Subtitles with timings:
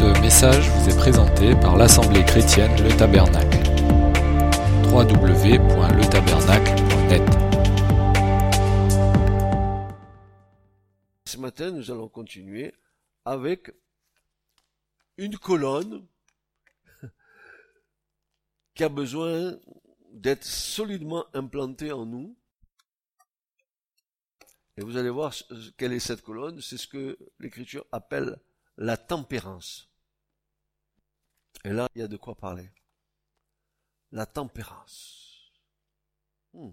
[0.00, 3.58] Ce message vous est présenté par l'Assemblée chrétienne Le Tabernacle.
[4.88, 7.22] www.letabernacle.net
[11.26, 12.74] Ce matin, nous allons continuer
[13.26, 13.74] avec
[15.18, 16.06] une colonne
[18.74, 19.58] qui a besoin
[20.14, 22.34] d'être solidement implantée en nous.
[24.78, 25.34] Et vous allez voir
[25.76, 26.62] quelle est cette colonne.
[26.62, 28.38] C'est ce que l'Écriture appelle
[28.78, 29.89] la tempérance.
[31.64, 32.70] Et là, il y a de quoi parler.
[34.12, 35.52] La tempérance.
[36.52, 36.70] Hmm.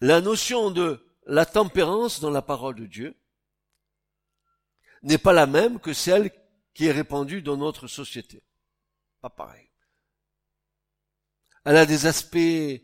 [0.00, 3.16] La notion de la tempérance dans la parole de Dieu
[5.02, 6.30] n'est pas la même que celle
[6.74, 8.42] qui est répandue dans notre société.
[9.20, 9.68] Pas pareil.
[11.64, 12.82] Elle a des aspects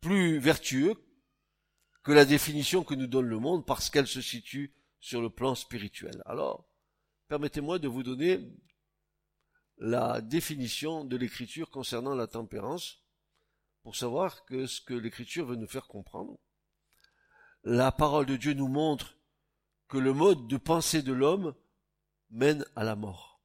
[0.00, 0.94] plus vertueux
[2.02, 5.54] que la définition que nous donne le monde parce qu'elle se situe sur le plan
[5.54, 6.22] spirituel.
[6.26, 6.68] Alors,
[7.28, 8.40] permettez-moi de vous donner
[9.78, 13.02] la définition de l'écriture concernant la tempérance
[13.82, 16.38] pour savoir que ce que l'écriture veut nous faire comprendre.
[17.64, 19.16] La parole de Dieu nous montre
[19.88, 21.54] que le mode de pensée de l'homme
[22.30, 23.42] mène à la mort.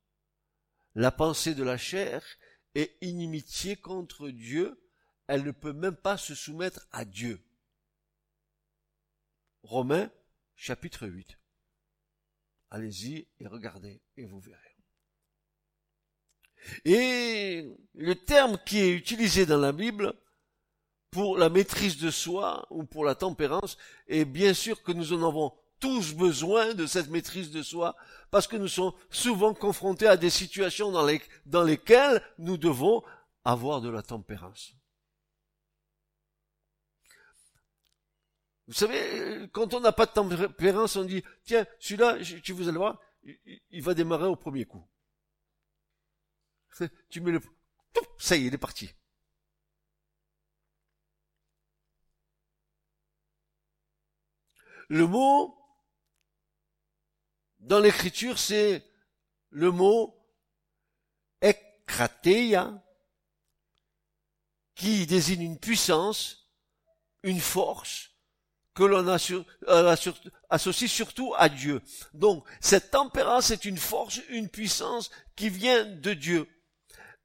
[0.95, 2.23] La pensée de la chair
[2.75, 4.79] est inimitié contre Dieu,
[5.27, 7.43] elle ne peut même pas se soumettre à Dieu.
[9.63, 10.11] Romains
[10.55, 11.37] chapitre 8.
[12.69, 14.72] Allez-y et regardez et vous verrez.
[16.85, 20.13] Et le terme qui est utilisé dans la Bible
[21.13, 25.27] pour la maîtrise de soi ou pour la tempérance, est bien sûr que nous en
[25.27, 27.95] avons tous besoin de cette maîtrise de soi
[28.31, 33.03] parce que nous sommes souvent confrontés à des situations dans, les, dans lesquelles nous devons
[33.45, 34.73] avoir de la tempérance.
[38.67, 42.77] Vous savez, quand on n'a pas de tempérance, on dit, tiens, celui-là, tu vous allez
[42.77, 42.99] voir,
[43.69, 44.87] il va démarrer au premier coup.
[47.09, 47.41] Tu mets le...
[48.17, 48.93] Ça y est, il est parti.
[54.89, 55.57] Le mot,
[57.59, 58.85] dans l'écriture, c'est
[59.49, 60.15] le mot
[61.41, 62.83] ekrateia,
[64.75, 66.49] qui désigne une puissance,
[67.23, 68.11] une force,
[68.73, 69.95] que l'on euh,
[70.49, 71.81] associe surtout à Dieu.
[72.13, 76.47] Donc, cette tempérance est une force, une puissance qui vient de Dieu.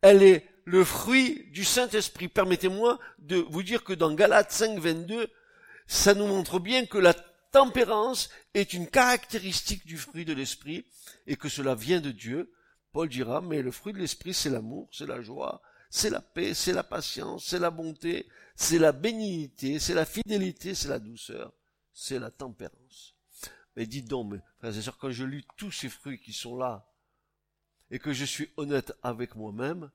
[0.01, 2.29] Elle est le fruit du Saint-Esprit.
[2.29, 5.29] Permettez-moi de vous dire que dans Galates 5, 22,
[5.87, 7.15] ça nous montre bien que la
[7.51, 10.85] tempérance est une caractéristique du fruit de l'Esprit
[11.27, 12.53] et que cela vient de Dieu.
[12.93, 16.55] Paul dira, mais le fruit de l'Esprit, c'est l'amour, c'est la joie, c'est la paix,
[16.55, 21.53] c'est la patience, c'est la bonté, c'est la bénignité, c'est la fidélité, c'est la douceur,
[21.93, 23.15] c'est la tempérance.
[23.77, 26.57] Mais dites donc, mes frères et sœurs, quand je lis tous ces fruits qui sont
[26.57, 26.88] là,
[27.91, 29.91] et que je suis honnête avec moi-même,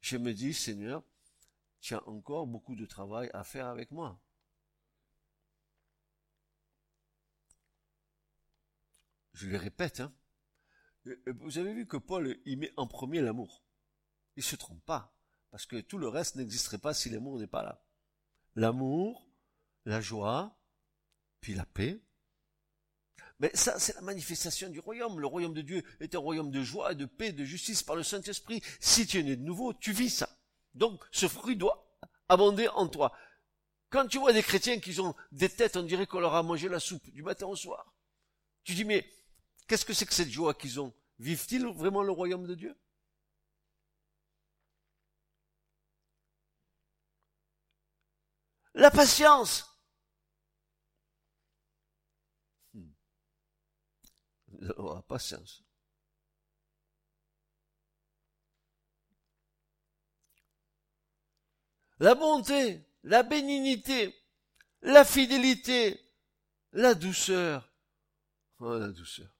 [0.00, 1.02] je me dis, Seigneur,
[1.80, 4.20] tu as encore beaucoup de travail à faire avec moi.
[9.34, 10.12] Je le répète, hein.
[11.26, 13.64] Vous avez vu que Paul, il met en premier l'amour.
[14.36, 15.16] Il se trompe pas.
[15.50, 17.84] Parce que tout le reste n'existerait pas si l'amour n'est pas là.
[18.54, 19.28] L'amour,
[19.84, 20.56] la joie,
[21.40, 22.00] puis la paix.
[23.42, 25.18] Mais ça, c'est la manifestation du royaume.
[25.18, 28.04] Le royaume de Dieu est un royaume de joie, de paix, de justice par le
[28.04, 28.62] Saint-Esprit.
[28.78, 30.28] Si tu es né de nouveau, tu vis ça.
[30.74, 31.98] Donc, ce fruit doit
[32.28, 33.12] abonder en toi.
[33.90, 36.68] Quand tu vois des chrétiens qui ont des têtes, on dirait qu'on leur a mangé
[36.68, 37.92] la soupe du matin au soir.
[38.62, 39.04] Tu dis, mais
[39.66, 40.94] qu'est-ce que c'est que cette joie qu'ils ont?
[41.18, 42.78] Vivent-ils vraiment le royaume de Dieu?
[48.74, 49.71] La patience.
[54.62, 55.64] La patience.
[61.98, 64.14] La bonté, la bénignité,
[64.82, 66.00] la fidélité,
[66.72, 67.72] la douceur.
[68.58, 69.30] Oh, la douceur.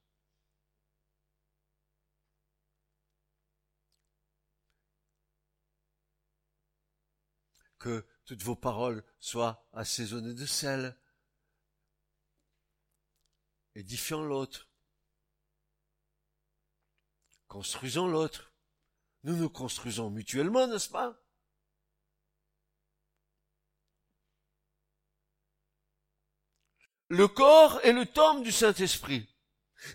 [7.79, 10.97] Que toutes vos paroles soient assaisonnées de sel,
[13.75, 14.72] édifiant l'autre,
[17.53, 18.51] construisons l'autre.
[19.25, 21.15] Nous nous construisons mutuellement, n'est-ce pas?
[27.09, 29.29] Le corps est le temple du Saint-Esprit.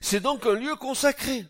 [0.01, 1.47] C'est donc un lieu consacré.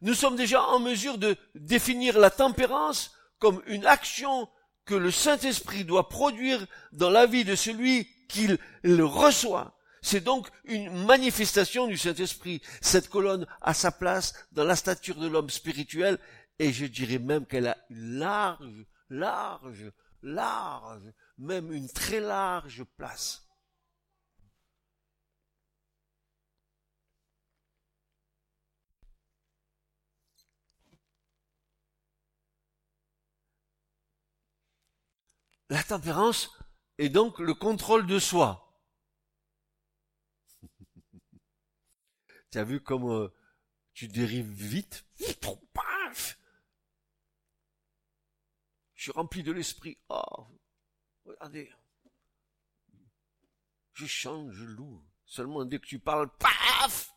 [0.00, 4.50] Nous sommes déjà en mesure de définir la tempérance comme une action
[4.86, 8.48] que le Saint-Esprit doit produire dans la vie de celui qui
[8.82, 9.77] le reçoit.
[10.10, 12.62] C'est donc une manifestation du Saint-Esprit.
[12.80, 16.18] Cette colonne a sa place dans la stature de l'homme spirituel
[16.58, 23.46] et je dirais même qu'elle a une large, large, large, même une très large place.
[35.68, 36.50] La tempérance
[36.96, 38.67] est donc le contrôle de soi.
[42.50, 43.28] Tu as vu comme euh,
[43.92, 45.04] tu dérives vite?
[45.72, 46.38] Paf
[48.94, 49.98] Je suis rempli de l'esprit.
[50.08, 50.46] Oh,
[51.24, 51.72] regardez.
[53.94, 55.04] Je chante, je loue.
[55.24, 57.14] Seulement dès que tu parles, paf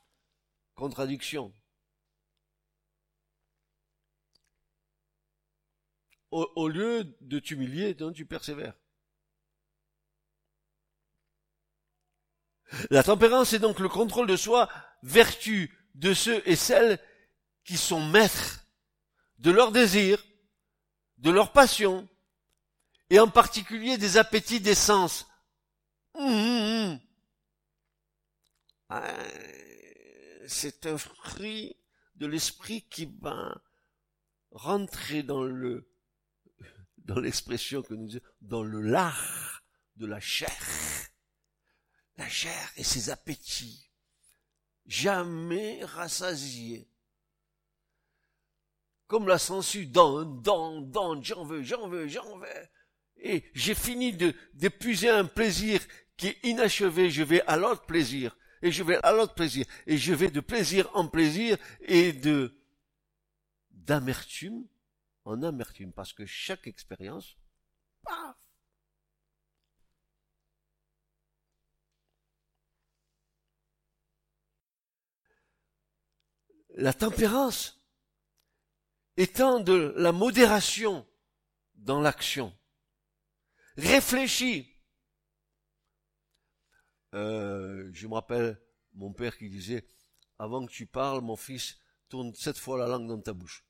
[0.76, 1.54] Contradiction.
[6.32, 8.74] au, lieu de t'humilier, tu persévères.
[12.90, 14.70] La tempérance est donc le contrôle de soi,
[15.04, 17.00] vertu de ceux et celles
[17.64, 18.66] qui sont maîtres
[19.40, 20.24] de leurs désirs,
[21.18, 22.08] de leurs passions,
[23.10, 25.28] et en particulier des appétits des sens.
[26.14, 27.00] Hum.
[28.90, 29.14] Ah,
[30.48, 31.76] c'est un fruit
[32.16, 33.62] de l'esprit qui va
[34.52, 35.88] rentrer dans le
[36.98, 39.64] dans l'expression que nous disons, dans le lard
[39.96, 40.52] de la chair.
[42.18, 43.91] La chair et ses appétits,
[44.92, 46.86] jamais rassasiés.
[49.08, 52.48] Comme la sangsue, dans, dans, dans, j'en veux, j'en veux, j'en veux.
[53.16, 55.80] Et j'ai fini de, d'épuiser un plaisir
[56.18, 59.98] qui est inachevé, je vais à l'autre plaisir, et je vais à l'autre plaisir, et
[59.98, 62.54] je vais de plaisir en plaisir, et de,
[63.70, 64.68] d'amertume
[65.24, 67.38] en amertume, parce que chaque expérience,
[68.04, 68.36] paf,
[76.82, 77.80] la tempérance
[79.16, 81.08] étant de la modération
[81.76, 82.58] dans l'action.
[83.78, 84.68] Réfléchis.
[87.14, 88.60] Euh, je me rappelle
[88.94, 89.88] mon père qui disait,
[90.40, 91.78] avant que tu parles, mon fils,
[92.10, 93.64] tourne sept fois la langue dans ta bouche.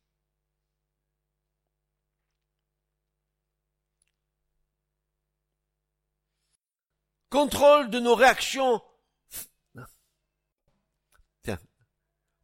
[7.30, 8.82] Contrôle de nos réactions.
[11.44, 11.60] Tiens.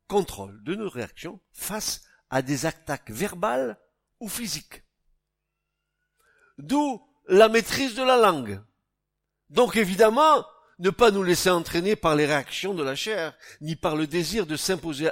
[0.07, 3.79] Contrôle de nos réactions face à des attaques verbales
[4.19, 4.83] ou physiques.
[6.57, 8.61] D'où la maîtrise de la langue.
[9.49, 10.45] Donc évidemment,
[10.79, 14.45] ne pas nous laisser entraîner par les réactions de la chair, ni par le désir
[14.45, 15.09] de s'imposer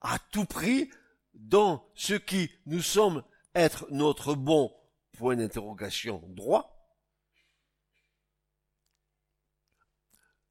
[0.00, 0.90] à tout prix
[1.34, 3.22] dans ce qui nous sommes
[3.54, 4.72] être notre bon
[5.12, 6.78] point d'interrogation droit,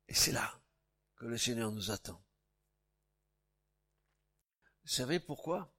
[0.07, 0.59] Et c'est là
[1.17, 2.21] que le Seigneur nous attend.
[4.87, 5.69] Vous savez pourquoi?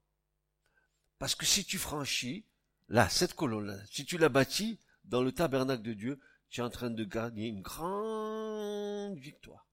[1.18, 2.44] Parce que si tu franchis,
[2.88, 6.20] là, cette colonne-là, si tu la bâtis dans le tabernacle de Dieu,
[6.50, 9.66] tu es en train de gagner une grande victoire.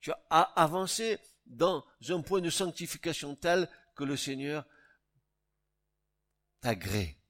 [0.00, 4.66] Tu as avancé dans un point de sanctification tel que le Seigneur
[6.60, 7.22] t'agrée.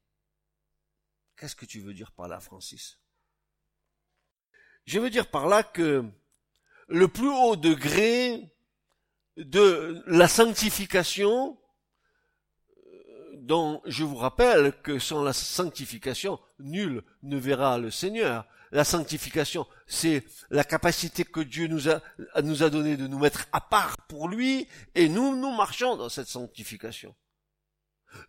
[1.36, 2.98] Qu'est-ce que tu veux dire par là, Francis?
[4.86, 6.02] Je veux dire par là que
[6.88, 8.55] le plus haut degré
[9.36, 11.58] de la sanctification,
[12.76, 18.46] euh, dont je vous rappelle que sans la sanctification, nul ne verra le Seigneur.
[18.72, 22.00] La sanctification, c'est la capacité que Dieu nous a,
[22.42, 26.08] nous a donné de nous mettre à part pour lui, et nous, nous marchons dans
[26.08, 27.14] cette sanctification.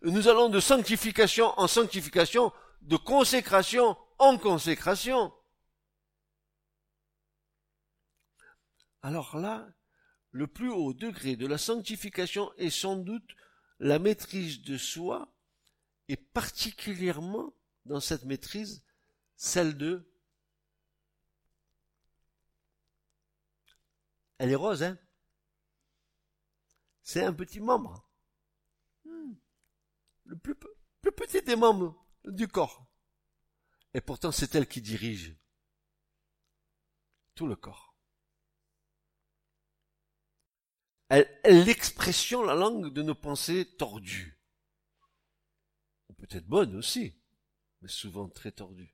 [0.02, 5.32] Nous allons de sanctification en sanctification, de consécration en consécration.
[9.02, 9.66] Alors là,
[10.30, 13.34] le plus haut degré de la sanctification est sans doute
[13.80, 15.32] la maîtrise de soi,
[16.08, 17.54] et particulièrement
[17.84, 18.82] dans cette maîtrise,
[19.36, 20.10] celle de...
[24.38, 24.98] Elle est rose, hein?
[27.02, 28.08] C'est un petit membre.
[29.04, 29.32] Hmm.
[30.24, 30.54] Le plus,
[31.00, 32.86] plus petit des membres du corps.
[33.94, 35.34] Et pourtant, c'est elle qui dirige
[37.34, 37.87] tout le corps.
[41.44, 44.38] L'expression, la langue de nos pensées tordues.
[46.18, 47.14] Peut-être bonne aussi,
[47.80, 48.92] mais souvent très tordues.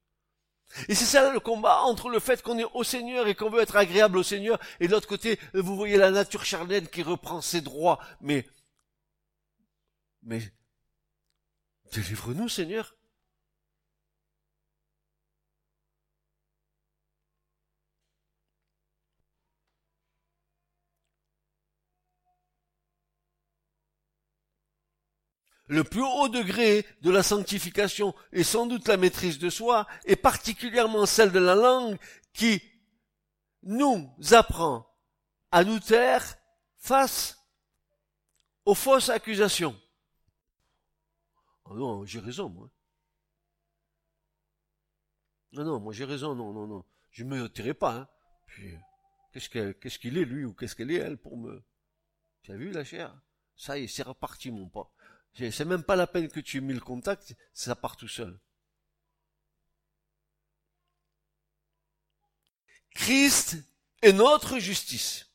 [0.89, 3.63] Et c'est ça le combat entre le fait qu'on est au Seigneur et qu'on veut
[3.63, 7.41] être agréable au Seigneur, et de l'autre côté, vous voyez la nature charnelle qui reprend
[7.41, 7.99] ses droits.
[8.21, 8.47] Mais,
[10.23, 10.53] mais,
[11.93, 12.95] délivre-nous, Seigneur.
[25.67, 30.17] Le plus haut degré de la sanctification est sans doute la maîtrise de soi, et
[30.17, 31.99] particulièrement celle de la langue
[32.33, 32.63] qui
[33.63, 34.87] nous apprend
[35.51, 36.37] à nous taire
[36.77, 37.39] face
[38.67, 39.81] aux fausses accusations.
[41.65, 42.71] Oh non, j'ai raison, moi.
[45.53, 46.85] Non, non, moi j'ai raison, non, non, non.
[47.11, 48.09] Je me tairai pas, hein.
[48.47, 48.77] Puis,
[49.33, 51.65] qu'est-ce qu'est-ce qu'il est, lui, ou qu'est-ce qu'elle est, elle, pour me...
[52.43, 53.17] Tu as vu, la chair?
[53.57, 54.91] Ça y est, c'est reparti, mon pas.
[55.37, 58.39] C'est même pas la peine que tu aies mis le contact, ça part tout seul.
[62.95, 63.57] Christ
[64.03, 65.27] est notre justice.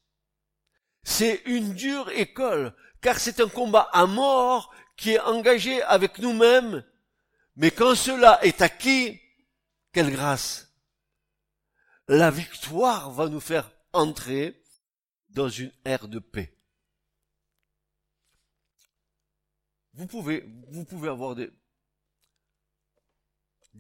[1.04, 6.84] C'est une dure école, car c'est un combat à mort qui est engagé avec nous-mêmes,
[7.56, 9.20] mais quand cela est acquis,
[9.92, 10.74] quelle grâce.
[12.08, 14.62] La victoire va nous faire entrer
[15.30, 16.59] dans une ère de paix.
[20.00, 21.52] Vous pouvez, vous pouvez avoir des,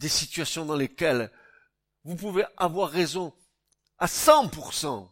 [0.09, 1.31] situations dans lesquelles
[2.03, 3.33] vous pouvez avoir raison
[3.97, 5.09] à 100%.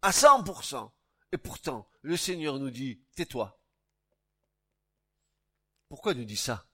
[0.00, 0.90] À 100%.
[1.32, 3.62] Et pourtant, le Seigneur nous dit, tais-toi.
[5.90, 6.66] Pourquoi il nous dit ça?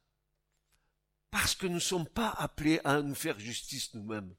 [1.33, 4.33] Parce que nous ne sommes pas appelés à nous faire justice nous-mêmes.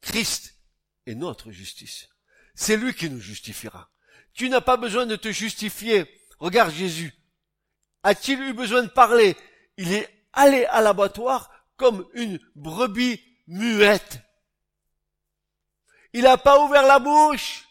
[0.00, 0.58] Christ
[1.06, 2.08] est notre justice.
[2.56, 3.92] C'est lui qui nous justifiera.
[4.32, 7.12] Tu n'as pas besoin de te justifier Regarde Jésus.
[8.02, 9.36] A-t-il eu besoin de parler?
[9.76, 14.20] Il est allé à l'abattoir comme une brebis muette.
[16.12, 17.66] Il n'a pas ouvert la bouche.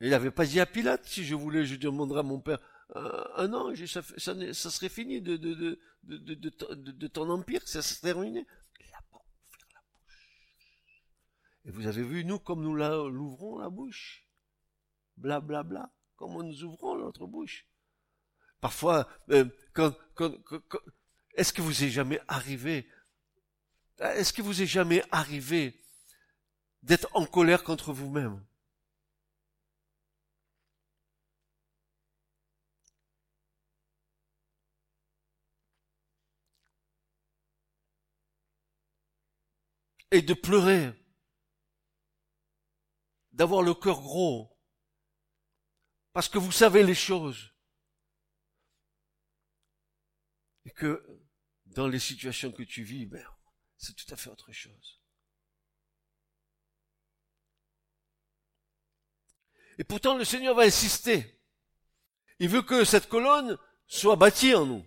[0.00, 2.58] Il n'avait pas dit à Pilate, si je voulais, je demanderais à mon père,
[2.94, 5.78] un an, ça, serait fini de
[7.08, 8.46] ton empire, ça serait terminé.
[8.80, 10.28] Il n'a pas ouvert la bouche.
[11.64, 14.26] Et vous avez vu, nous, comme nous l'ouvrons la bouche.
[15.16, 15.90] Bla bla bla
[16.22, 17.66] comment nous ouvrons notre bouche.
[18.60, 19.92] Parfois, euh, quand,
[21.34, 22.88] est-ce que vous est jamais arrivé,
[23.98, 25.82] est-ce que vous est jamais arrivé
[26.84, 28.40] d'être en colère contre vous-même?
[40.12, 40.92] et de pleurer,
[43.32, 44.51] d'avoir le cœur gros,
[46.12, 47.52] parce que vous savez les choses.
[50.64, 51.04] Et que
[51.66, 53.26] dans les situations que tu vis, ben,
[53.76, 55.00] c'est tout à fait autre chose.
[59.78, 61.40] Et pourtant, le Seigneur va insister.
[62.38, 64.86] Il veut que cette colonne soit bâtie en nous.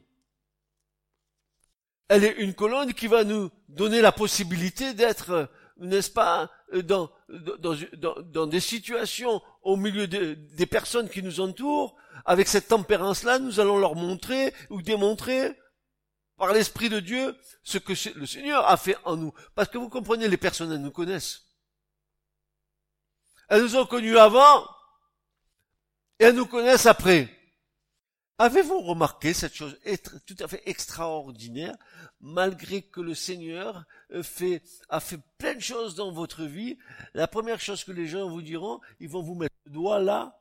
[2.08, 7.12] Elle est une colonne qui va nous donner la possibilité d'être n'est-ce pas, euh, dans,
[7.30, 7.76] dans,
[8.22, 13.78] dans, des situations au milieu des personnes qui nous entourent, avec cette tempérance-là, nous allons
[13.78, 15.58] leur montrer ou démontrer
[16.38, 19.34] par l'Esprit de Dieu ce que le Seigneur a fait en nous.
[19.54, 21.44] Parce que vous comprenez, les personnes, elles nous connaissent.
[23.50, 24.64] Elles nous ont connus avant
[26.20, 27.30] et elles nous connaissent après.
[28.38, 29.80] Avez-vous remarqué cette chose
[30.26, 31.76] tout à fait extraordinaire,
[32.20, 36.78] malgré que le Seigneur euh, fait, a fait plein de choses dans votre vie,
[37.14, 40.38] la première chose que les gens vous diront, ils vont vous mettre le doigt là,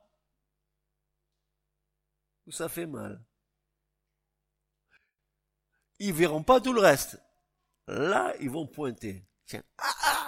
[2.45, 3.23] où ça fait mal.
[5.99, 7.17] Ils verront pas tout le reste.
[7.87, 9.25] Là, ils vont pointer.
[9.45, 10.24] Tiens, ah, ah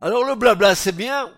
[0.00, 1.34] Alors le blabla, c'est bien.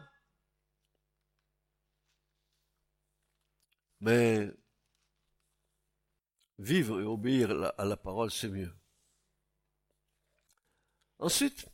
[4.00, 4.48] Mais
[6.58, 8.72] vivre et obéir à la parole, c'est mieux.
[11.18, 11.66] Ensuite,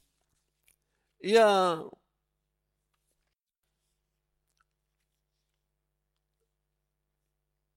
[1.21, 1.83] il y a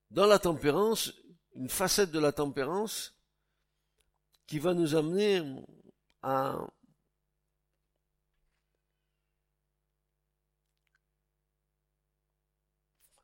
[0.09, 1.13] dans la tempérance
[1.55, 3.15] une facette de la tempérance
[4.47, 5.41] qui va nous amener
[6.21, 6.55] à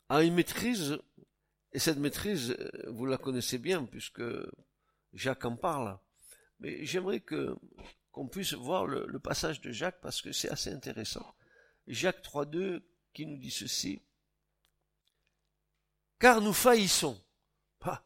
[0.09, 0.97] a une maîtrise,
[1.73, 4.23] et cette maîtrise, euh, vous la connaissez bien, puisque
[5.13, 5.99] Jacques en parle.
[6.59, 7.55] Mais j'aimerais que
[8.17, 11.35] qu'on puisse voir le, passage de Jacques parce que c'est assez intéressant.
[11.85, 12.83] Jacques 3.2
[13.13, 14.01] qui nous dit ceci.
[16.19, 17.23] Car nous faillissons.
[17.81, 18.03] Ah.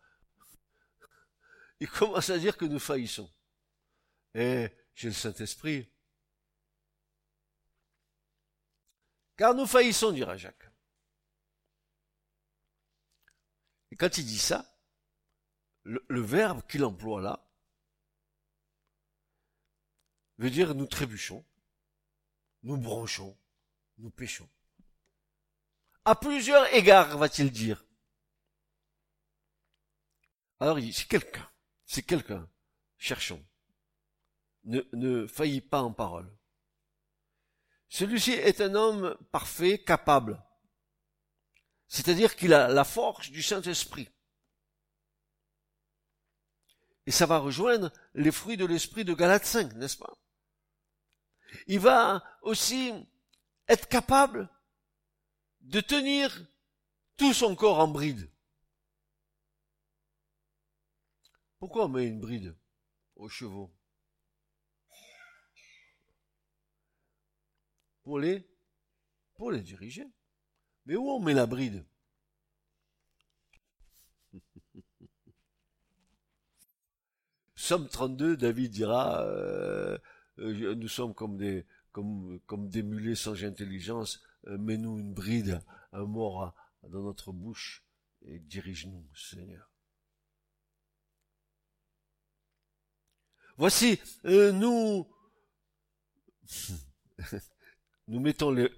[1.80, 3.32] Il commence à dire que nous faillissons.
[4.36, 5.90] Et j'ai le Saint-Esprit.
[9.38, 10.70] Car nous faillissons, dira Jacques.
[13.91, 14.66] Et quand il dit ça,
[15.84, 17.48] le, verbe qu'il emploie là,
[20.40, 21.46] veut dire nous trébuchons,
[22.64, 23.38] nous bronchons,
[24.00, 24.50] nous péchons.
[26.04, 27.86] À plusieurs égards, va-t-il dire.
[30.60, 31.52] Alors, c'est quelqu'un,
[31.86, 32.50] c'est quelqu'un,
[32.98, 33.46] cherchons.
[34.64, 36.36] Ne, ne faillit pas en parole.
[37.88, 40.44] Celui-ci est un homme parfait, capable.
[41.92, 44.08] C'est-à-dire qu'il a la force du Saint-Esprit.
[47.06, 50.18] Et ça va rejoindre les fruits de l'esprit de Galate 5, n'est-ce pas?
[51.68, 52.94] Il va aussi
[53.68, 54.50] être capable
[55.60, 56.48] de tenir
[57.18, 58.32] tout son corps en bride.
[61.60, 62.58] Pourquoi on met une bride
[63.18, 63.70] aux chevaux?
[68.04, 68.50] Pour les,
[69.34, 70.08] pour les diriger.
[70.92, 71.86] Mais où on met la bride?
[77.56, 79.98] Somme 32, David dira, euh,
[80.40, 85.62] euh, nous sommes comme des, comme, comme des mulets sans intelligence, euh, mets-nous une bride,
[85.94, 87.86] un mort dans notre bouche,
[88.24, 89.72] et dirige-nous, Seigneur.
[93.56, 95.08] Voici, nous,
[98.10, 98.70] nous mettons les,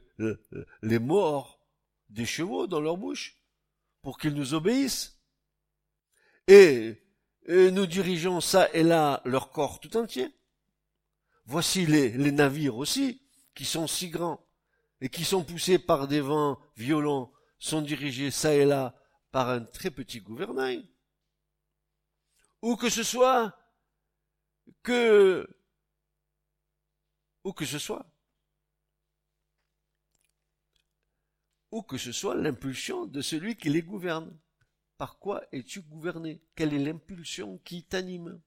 [0.84, 1.63] les morts
[2.14, 3.38] des chevaux dans leur bouche
[4.02, 5.20] pour qu'ils nous obéissent.
[6.48, 7.04] Et
[7.46, 10.34] et nous dirigeons ça et là leur corps tout entier.
[11.46, 13.22] Voici les, les navires aussi,
[13.54, 14.46] qui sont si grands,
[15.02, 18.96] et qui sont poussés par des vents violents, sont dirigés ça et là
[19.32, 20.88] par un très petit gouvernail.
[22.62, 23.58] Ou que ce soit
[24.84, 25.46] que,
[27.44, 28.06] ou que ce soit,
[31.74, 34.32] ou que ce soit l'impulsion de celui qui les gouverne.
[34.96, 36.40] Par quoi es-tu gouverné?
[36.56, 38.40] Quelle est l'impulsion qui t'anime?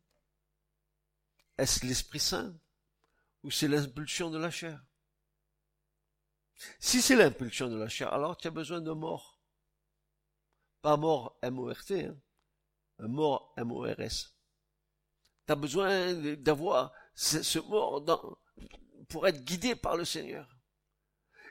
[1.58, 2.56] Est-ce l'Esprit Saint
[3.42, 4.80] ou c'est l'impulsion de la chair?
[6.78, 9.40] Si c'est l'impulsion de la chair, alors tu as besoin de mort.
[10.80, 12.16] Pas mort M-O-R-T, hein.
[13.00, 14.36] un mort M-O-R-S.
[15.46, 18.38] Tu as besoin d'avoir ce mort
[19.08, 20.55] pour être guidé par le Seigneur.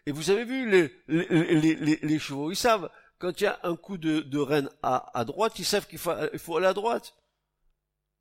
[0.06, 0.70] Et vous avez vu
[1.08, 5.58] les, chevaux, ils savent, quand il y a un coup de, de reine à, droite,
[5.58, 7.16] ils savent qu'il faut, aller à droite.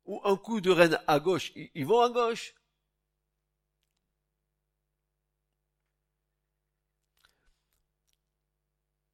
[0.05, 2.55] Ou un coup de reine à gauche, ils vont à gauche.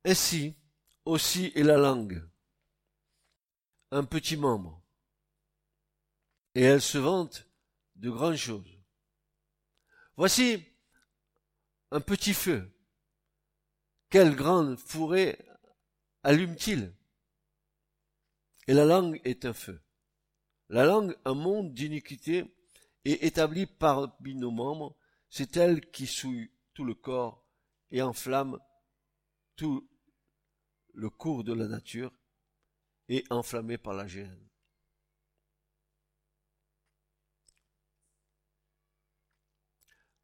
[0.03, 0.55] Ainsi
[1.05, 2.27] aussi est la langue,
[3.91, 4.81] un petit membre,
[6.55, 7.47] et elle se vante
[7.95, 8.79] de grandes choses.
[10.17, 10.70] Voici
[11.91, 12.71] un petit feu.
[14.09, 15.37] Quelle grande fourrée
[16.23, 16.93] allume-t-il?
[18.67, 19.81] Et la langue est un feu.
[20.69, 22.45] La langue, un monde d'iniquité,
[23.03, 24.95] est établi parmi nos membres,
[25.29, 27.45] c'est elle qui souille tout le corps
[27.89, 28.57] et enflamme
[29.55, 29.89] tout
[30.93, 32.13] le cours de la nature
[33.09, 34.50] et enflammé par la gêne.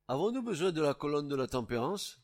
[0.08, 2.22] Avons-nous besoin de la colonne de la tempérance?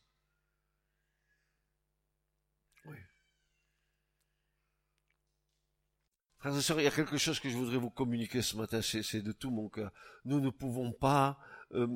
[6.38, 8.82] Frères et sœurs, il y a quelque chose que je voudrais vous communiquer ce matin,
[8.82, 9.90] c'est de tout mon cœur.
[10.26, 11.38] Nous ne pouvons pas
[11.72, 11.86] euh,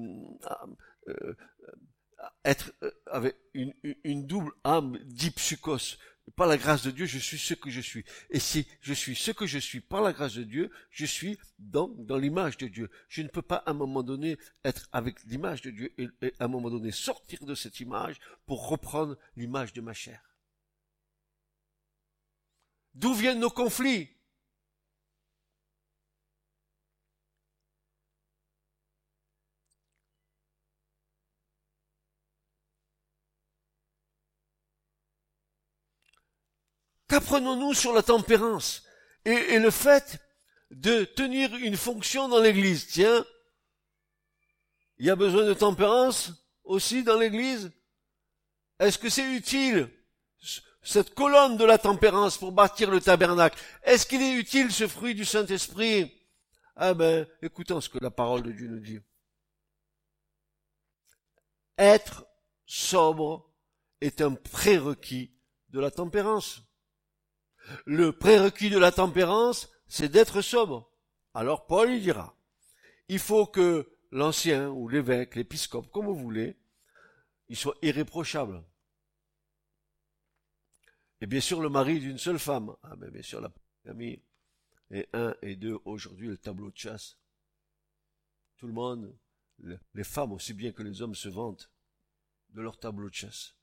[1.09, 1.37] euh,
[2.47, 5.99] être euh, avec une, double âme dipsukos.
[6.37, 8.05] Par la grâce de Dieu, je suis ce que je suis.
[8.31, 11.39] Et si je suis ce que je suis par la grâce de Dieu, je suis
[11.59, 12.91] dans, dans l'image de Dieu.
[13.09, 16.35] Je ne peux pas à un moment donné être avec l'image de Dieu et, et
[16.39, 20.21] à un moment donné sortir de cette image pour reprendre l'image de ma chair.
[22.95, 24.11] D'où viennent nos conflits?
[37.19, 38.85] Qu'apprenons-nous sur la tempérance
[39.25, 40.21] et, le fait
[40.71, 43.27] de tenir une fonction dans l'Église Tiens,
[44.99, 46.31] il y a besoin de tempérance
[46.63, 47.73] aussi dans l'Église?
[48.79, 49.91] Est-ce que c'est utile
[50.81, 53.61] cette colonne de la tempérance pour bâtir le tabernacle?
[53.83, 56.25] Est-ce qu'il est utile ce fruit du Saint-Esprit?
[56.77, 59.01] Ah ben, écoutons ce que la parole de Dieu nous dit.
[61.77, 62.25] Être
[62.65, 63.53] sobre
[64.01, 65.33] est un prérequis
[65.71, 66.63] de la tempérance.
[67.85, 70.91] Le prérequis de la tempérance, c'est d'être sobre.
[71.35, 72.37] Alors Paul dira,
[73.09, 76.57] il faut que l'ancien ou l'évêque, l'épiscope, comme vous voulez,
[77.49, 78.63] il soit irréprochable.
[81.21, 82.75] Et bien sûr le mari d'une seule femme.
[82.83, 83.51] Ah mais bien sûr la
[83.85, 84.23] famille.
[84.91, 87.19] Et un et deux, aujourd'hui le tableau de chasse.
[88.57, 89.15] Tout le monde
[89.95, 91.71] les femmes aussi bien que les hommes se vantent
[92.51, 93.55] de leur tableau de chasse,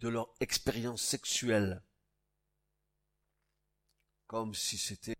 [0.00, 1.82] de leur expérience sexuelle,
[4.28, 5.16] comme si c'était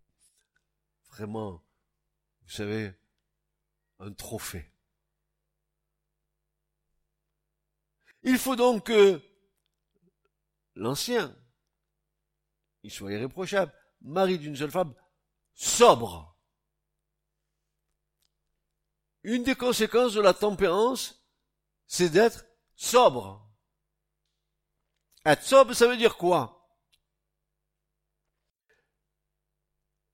[1.09, 1.65] vraiment,
[2.43, 2.95] vous savez,
[3.99, 4.71] un trophée.
[8.23, 9.21] Il faut donc que
[10.75, 11.35] l'ancien,
[12.83, 14.95] il soit irréprochable, mari d'une seule femme,
[15.55, 16.37] sobre.
[19.23, 21.27] Une des conséquences de la tempérance,
[21.87, 22.45] c'est d'être
[22.77, 23.51] sobre.
[25.25, 26.58] Être sobre, ça veut dire quoi?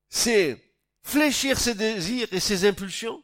[0.09, 3.23] C'est fléchir ses désirs et ses impulsions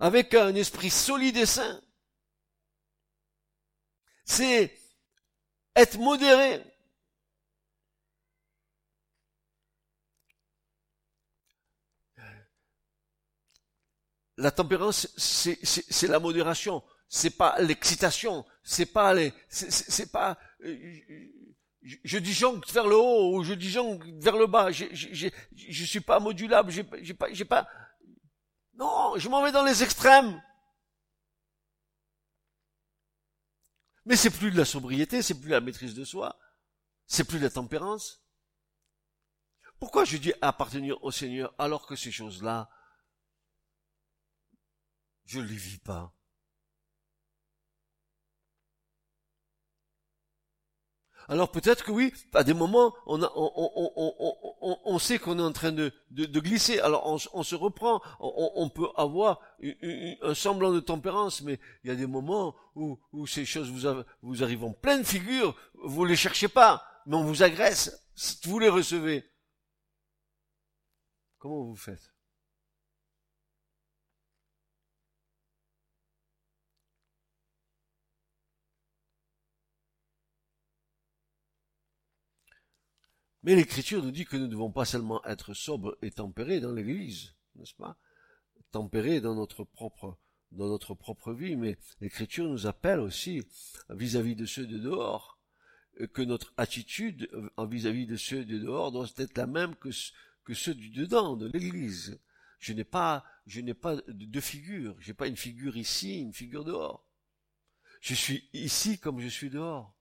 [0.00, 1.80] avec un esprit solide et sain.
[4.24, 4.76] C'est
[5.76, 6.62] être modéré.
[14.36, 16.82] La tempérance, c'est la modération.
[17.08, 18.44] C'est pas l'excitation.
[18.64, 21.53] C'est pas les, c'est pas, euh,
[21.84, 24.72] je, je disjoncte vers le haut ou je disjoncte vers le bas.
[24.72, 26.72] Je, je, suis pas modulable.
[26.72, 26.82] J'ai
[27.14, 27.68] pas, j'ai pas,
[28.74, 30.42] non, je m'en vais dans les extrêmes.
[34.06, 36.38] Mais c'est plus de la sobriété, c'est plus la maîtrise de soi,
[37.06, 38.22] c'est plus de la tempérance.
[39.78, 42.70] Pourquoi je dis appartenir au Seigneur alors que ces choses-là,
[45.24, 46.14] je ne les vis pas?
[51.28, 55.72] Alors peut-être que oui, à des moments, on, a, on, sait qu'on est en train
[55.72, 56.78] de, glisser.
[56.80, 59.40] Alors on, se reprend, on, peut avoir
[60.22, 64.42] un semblant de tempérance, mais il y a des moments où, ces choses vous, vous
[64.42, 68.06] arrivent en pleine figure, vous les cherchez pas, mais on vous agresse,
[68.44, 69.24] vous les recevez.
[71.38, 72.13] Comment vous faites?
[83.44, 86.72] Mais l'Écriture nous dit que nous ne devons pas seulement être sobres et tempérés dans
[86.72, 87.98] l'Église, n'est-ce pas?
[88.72, 90.18] Tempérés dans notre propre
[90.50, 93.42] dans notre propre vie, mais l'Écriture nous appelle aussi
[93.90, 95.38] vis-à-vis de ceux de dehors,
[96.12, 97.28] que notre attitude
[97.58, 99.90] vis-à-vis de ceux de dehors doit être la même que,
[100.44, 102.20] que ceux du dedans de l'Église.
[102.58, 104.96] Je n'ai pas, je n'ai pas de figure.
[104.98, 107.06] J'ai pas une figure ici, une figure dehors.
[108.00, 109.93] Je suis ici comme je suis dehors.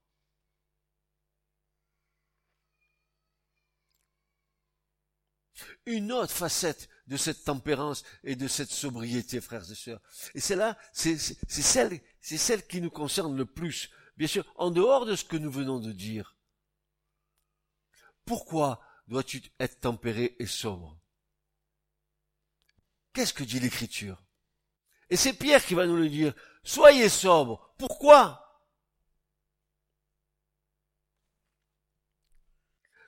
[5.86, 10.02] Une autre facette de cette tempérance et de cette sobriété, frères et sœurs.
[10.34, 13.90] Et c'est là, c'est celle, qui nous concerne le plus.
[14.16, 16.38] Bien sûr, en dehors de ce que nous venons de dire.
[18.26, 20.98] Pourquoi dois-tu être tempéré et sobre?
[23.12, 24.24] Qu'est-ce que dit l'écriture?
[25.10, 26.34] Et c'est Pierre qui va nous le dire.
[26.64, 27.76] Soyez sobre.
[27.78, 28.40] Pourquoi?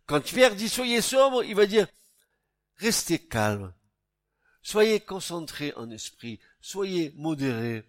[0.06, 1.88] Quand Pierre dit soyez sobre, il va dire
[2.78, 3.74] Restez calme.
[4.62, 6.40] Soyez concentrés en esprit.
[6.60, 7.86] Soyez modérés.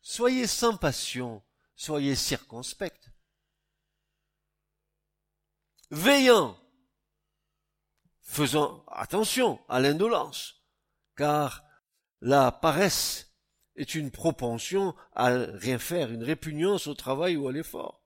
[0.00, 1.42] Soyez sans passion.
[1.74, 3.10] Soyez circonspects.
[5.90, 6.58] Veillant.
[8.20, 10.62] Faisant attention à l'indolence.
[11.16, 11.64] Car
[12.20, 13.32] la paresse
[13.76, 18.02] est une propension à rien faire, une répugnance au travail ou à l'effort.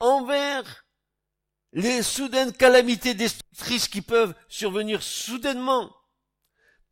[0.00, 0.86] Envers
[1.72, 5.94] les soudaines calamités destructrices qui peuvent survenir soudainement.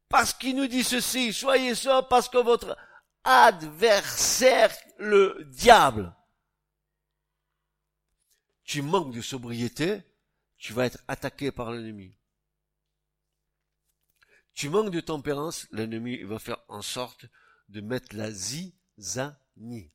[0.08, 2.76] Parce qu'il nous dit ceci, soyez ça parce que votre
[3.24, 6.14] adversaire, le diable,
[8.64, 10.02] tu manques de sobriété,
[10.56, 12.14] tu vas être attaqué par l'ennemi.
[14.54, 17.26] Tu manques de tempérance, l'ennemi va faire en sorte
[17.68, 19.92] de mettre la zizanie.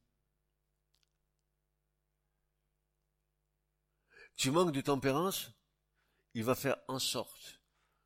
[4.36, 5.52] Tu manques de tempérance,
[6.34, 7.62] il va faire en sorte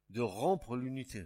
[0.10, 1.26] de rompre l'unité.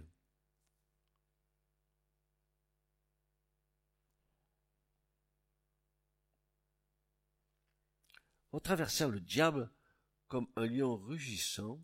[8.52, 9.70] Votre adversaire, le diable,
[10.28, 11.82] comme un lion rugissant,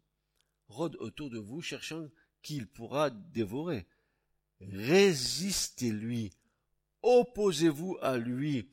[0.68, 2.08] rôde autour de vous, cherchant
[2.42, 3.86] qu'il pourra dévorer.
[4.60, 6.32] Résistez-lui,
[7.02, 8.70] opposez-vous à lui,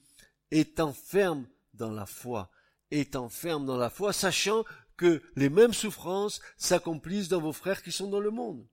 [0.52, 2.52] étant ferme dans la foi,
[3.00, 4.64] étant ferme dans la foi, sachant
[4.98, 8.68] que les mêmes souffrances s'accomplissent dans vos frères qui sont dans le monde.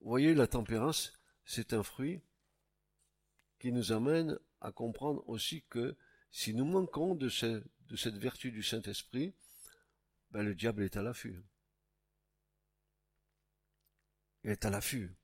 [0.00, 1.12] Vous voyez, la tempérance,
[1.44, 2.20] c'est un fruit
[3.60, 5.96] qui nous amène à comprendre aussi que
[6.32, 9.34] si nous manquons de cette vertu du Saint-Esprit,
[10.30, 11.44] ben, le diable est à l'affût.
[14.44, 15.14] Il est à l'affût.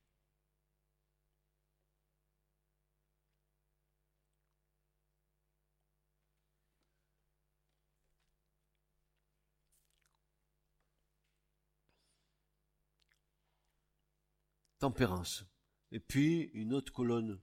[14.79, 15.45] Tempérance.
[15.91, 17.41] Et puis une autre colonne.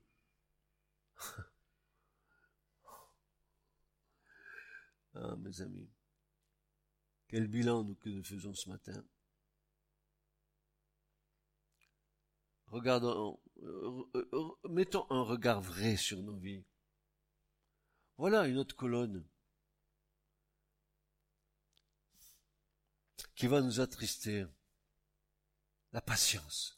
[5.15, 5.89] ah, mes amis.
[7.27, 9.03] Quel bilan nous, que nous faisons ce matin.
[12.67, 16.65] Regardons, euh, euh, euh, mettons un regard vrai sur nos vies.
[18.17, 19.25] Voilà une autre colonne
[23.35, 24.45] qui va nous attrister.
[25.93, 26.76] La patience.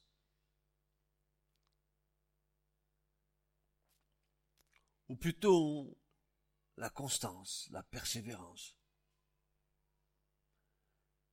[5.09, 5.97] Ou plutôt
[6.77, 8.75] la constance, la persévérance.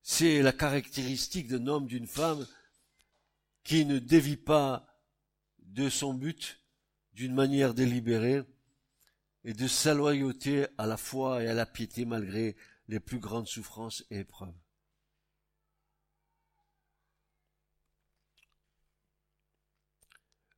[0.01, 2.45] C'est la caractéristique d'un homme, d'une femme
[3.63, 5.01] qui ne dévie pas
[5.59, 6.61] de son but
[7.13, 8.43] d'une manière délibérée
[9.43, 12.55] et de sa loyauté à la foi et à la piété malgré
[12.87, 14.55] les plus grandes souffrances et épreuves.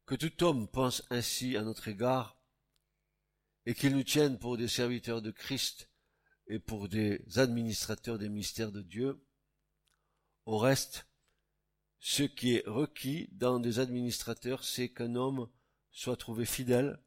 [0.06, 2.39] Que tout homme pense ainsi à notre égard
[3.66, 5.90] et qu'ils nous tiennent pour des serviteurs de Christ
[6.48, 9.24] et pour des administrateurs des mystères de Dieu.
[10.46, 11.08] Au reste,
[12.00, 15.50] ce qui est requis dans des administrateurs, c'est qu'un homme
[15.92, 17.00] soit trouvé fidèle,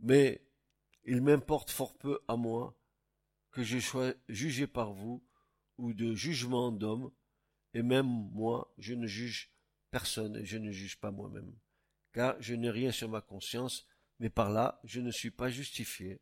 [0.00, 0.44] mais
[1.04, 2.76] il m'importe fort peu à moi
[3.50, 5.22] que je sois jugé par vous
[5.78, 7.12] ou de jugement d'homme,
[7.74, 9.52] et même moi, je ne juge
[9.90, 11.54] personne et je ne juge pas moi-même,
[12.12, 13.86] car je n'ai rien sur ma conscience,
[14.22, 16.20] mais par là je ne suis pas justifié,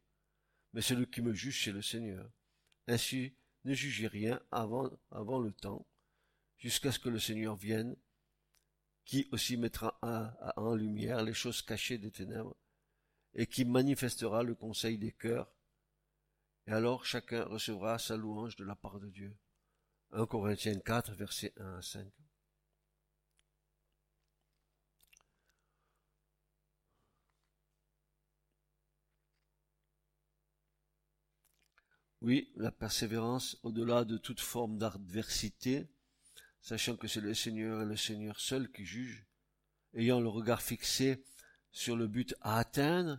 [0.72, 2.32] mais celui qui me juge, c'est le Seigneur.
[2.86, 3.34] Ainsi,
[3.64, 4.88] ne jugez rien avant,
[5.38, 5.86] le temps,
[6.56, 7.94] jusqu'à ce que le Seigneur vienne,
[9.04, 9.98] qui aussi mettra
[10.56, 12.56] en lumière les choses cachées des ténèbres,
[13.34, 15.52] et qui manifestera le conseil des cœurs,
[16.68, 19.36] et alors chacun recevra sa louange de la part de Dieu.
[20.12, 22.10] 1 Corinthiens 4, versets 1 à 5.
[32.22, 35.88] Oui, la persévérance au-delà de toute forme d'adversité,
[36.60, 39.26] sachant que c'est le Seigneur et le Seigneur seul qui juge,
[39.94, 41.24] ayant le regard fixé
[41.70, 43.18] sur le but à atteindre,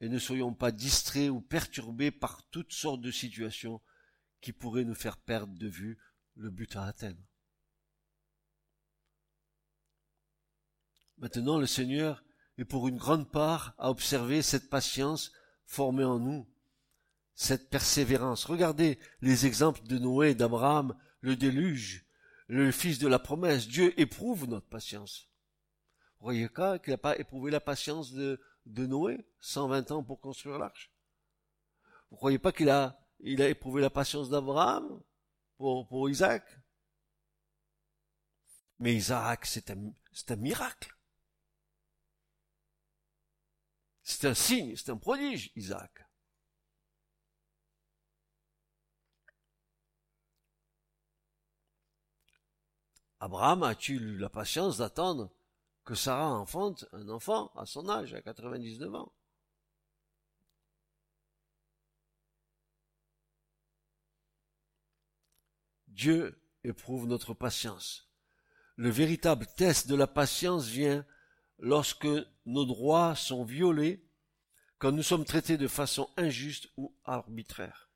[0.00, 3.80] et ne soyons pas distraits ou perturbés par toutes sortes de situations
[4.40, 5.98] qui pourraient nous faire perdre de vue
[6.36, 7.22] le but à atteindre.
[11.18, 12.24] Maintenant, le Seigneur
[12.58, 15.32] est pour une grande part à observer cette patience
[15.66, 16.51] formée en nous,
[17.34, 18.44] cette persévérance.
[18.44, 22.06] Regardez les exemples de Noé, d'Abraham, le déluge,
[22.46, 23.68] le fils de la promesse.
[23.68, 25.28] Dieu éprouve notre patience.
[26.18, 30.20] Vous voyez quoi qu'il n'a pas éprouvé la patience de, de Noé 120 ans pour
[30.20, 30.92] construire l'arche?
[32.10, 35.02] Vous croyez pas qu'il a, il a éprouvé la patience d'Abraham
[35.56, 36.44] pour, pour Isaac?
[38.78, 40.94] Mais Isaac, c'est un miracle.
[44.02, 46.01] C'est un signe, c'est un prodige, Isaac.
[53.22, 55.30] Abraham a-t-il eu la patience d'attendre
[55.84, 59.12] que Sarah enfante un enfant à son âge, à 99 ans?
[65.86, 68.10] Dieu éprouve notre patience.
[68.74, 71.06] Le véritable test de la patience vient
[71.60, 72.08] lorsque
[72.44, 74.04] nos droits sont violés,
[74.78, 77.88] quand nous sommes traités de façon injuste ou arbitraire.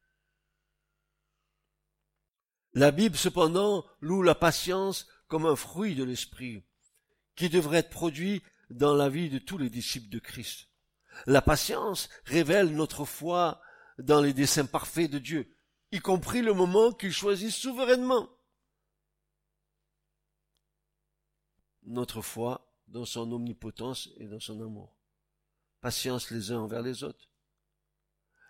[2.74, 6.64] La Bible, cependant, loue la patience comme un fruit de l'esprit,
[7.34, 10.68] qui devrait être produit dans la vie de tous les disciples de Christ.
[11.26, 13.60] La patience révèle notre foi
[13.98, 15.56] dans les desseins parfaits de Dieu,
[15.92, 18.28] y compris le moment qu'il choisit souverainement.
[21.84, 24.96] Notre foi dans son omnipotence et dans son amour.
[25.80, 27.30] Patience les uns envers les autres.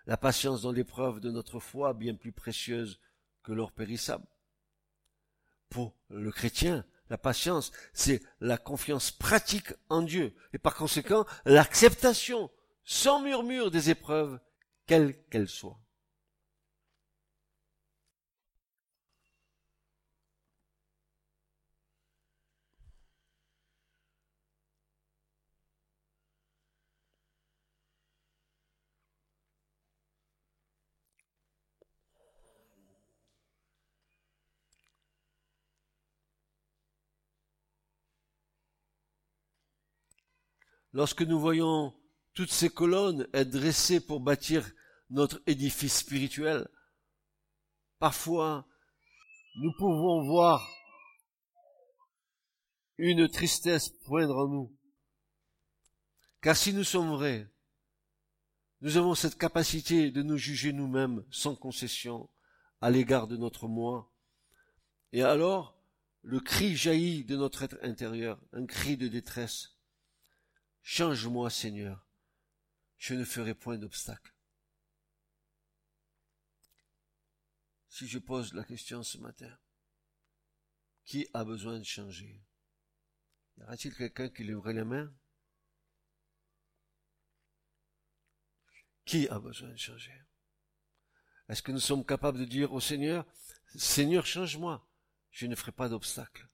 [0.05, 2.99] La patience dans l'épreuve de notre foi, bien plus précieuse
[3.43, 4.25] que l'or périssable.
[5.69, 12.49] Pour le chrétien, la patience, c'est la confiance pratique en Dieu et par conséquent l'acceptation
[12.83, 14.39] sans murmure des épreuves,
[14.85, 15.79] quelles qu'elles soient.
[40.97, 41.93] Lorsque nous voyons
[42.33, 44.67] toutes ces colonnes être dressées pour bâtir
[45.11, 46.67] notre édifice spirituel,
[47.99, 48.67] parfois
[49.61, 50.67] nous pouvons voir
[52.97, 54.75] une tristesse poindre en nous.
[56.41, 57.47] Car si nous sommes vrais,
[58.81, 62.27] nous avons cette capacité de nous juger nous-mêmes sans concession
[62.81, 64.11] à l'égard de notre moi.
[65.11, 65.79] Et alors,
[66.23, 69.76] le cri jaillit de notre être intérieur, un cri de détresse.
[70.89, 72.07] Change-moi, Seigneur,
[72.97, 74.33] je ne ferai point d'obstacle.
[77.89, 79.53] Si je pose la question ce matin,
[81.03, 82.41] qui a besoin de changer?
[83.57, 85.13] Y aura-t-il quelqu'un qui lèverait les mains
[89.03, 90.17] Qui a besoin de changer?
[91.49, 93.25] Est-ce que nous sommes capables de dire au Seigneur,
[93.75, 94.87] Seigneur, change-moi,
[95.31, 96.47] je ne ferai pas d'obstacle.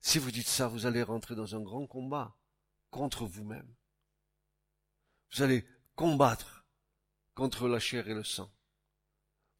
[0.00, 2.34] Si vous dites ça, vous allez rentrer dans un grand combat
[2.96, 3.74] contre vous-même.
[5.32, 6.66] Vous allez combattre
[7.34, 8.50] contre la chair et le sang.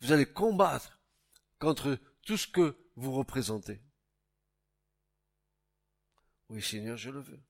[0.01, 0.99] Vous allez combattre
[1.59, 3.83] contre tout ce que vous représentez.
[6.49, 7.43] Oui, Seigneur, je le veux.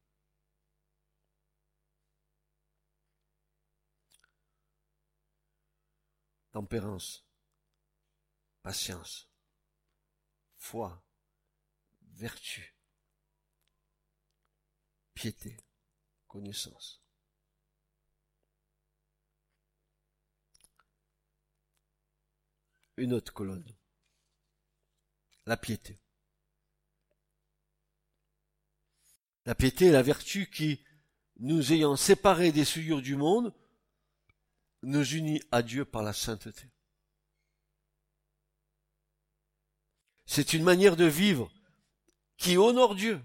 [6.52, 7.28] tempérance,
[8.62, 9.28] patience,
[10.56, 11.04] foi,
[12.12, 12.74] vertu,
[15.12, 15.65] piété,
[22.96, 23.66] Une autre colonne.
[25.46, 25.98] La piété.
[29.44, 30.84] La piété est la vertu qui,
[31.36, 33.54] nous ayant séparés des souillures du monde,
[34.82, 36.68] nous unit à Dieu par la sainteté.
[40.26, 41.50] C'est une manière de vivre
[42.36, 43.22] qui honore Dieu.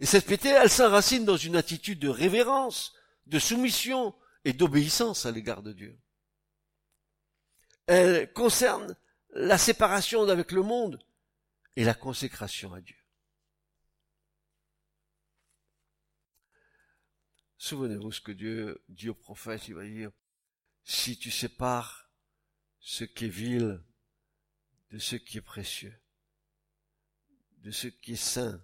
[0.00, 2.94] Et cette piété, elle s'enracine dans une attitude de révérence,
[3.26, 5.98] de soumission et d'obéissance à l'égard de Dieu.
[7.86, 8.96] Elle concerne
[9.30, 10.98] la séparation avec le monde
[11.76, 12.96] et la consécration à Dieu.
[17.56, 20.10] Souvenez-vous ce que Dieu dit au prophète, il va dire,
[20.82, 22.10] si tu sépares
[22.78, 23.82] ce qui est vil
[24.90, 25.98] de ce qui est précieux,
[27.58, 28.62] de ce qui est saint,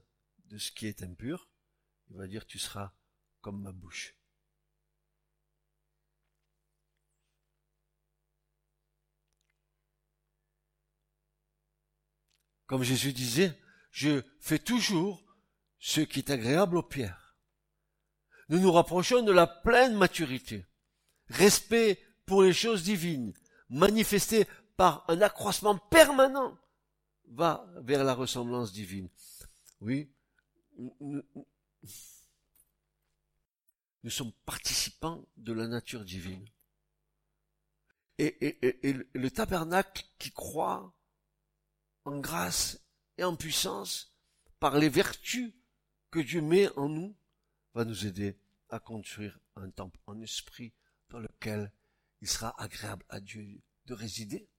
[0.51, 1.49] de ce qui est impur,
[2.11, 2.93] il va dire, tu seras
[3.41, 4.15] comme ma bouche.
[12.67, 13.59] Comme Jésus disait,
[13.91, 15.25] je fais toujours
[15.79, 17.31] ce qui est agréable aux pierres
[18.51, 20.67] nous nous rapprochons de la pleine maturité.
[21.29, 23.33] Respect pour les choses divines,
[23.69, 24.45] manifesté
[24.77, 26.59] par un accroissement permanent,
[27.29, 29.09] va vers la ressemblance divine.
[29.81, 30.13] Oui,
[31.01, 31.23] nous,
[34.09, 36.47] sommes participants de la nature divine.
[38.19, 40.93] Et, et, le tabernacle qui croit
[42.05, 42.81] en grâce
[43.17, 44.15] et en puissance
[44.59, 45.53] par les vertus
[46.11, 47.17] que Dieu met en nous,
[47.73, 48.37] va nous aider
[48.69, 50.73] à construire un temple en esprit
[51.09, 51.73] dans lequel
[52.21, 54.50] il sera agréable à Dieu de résider.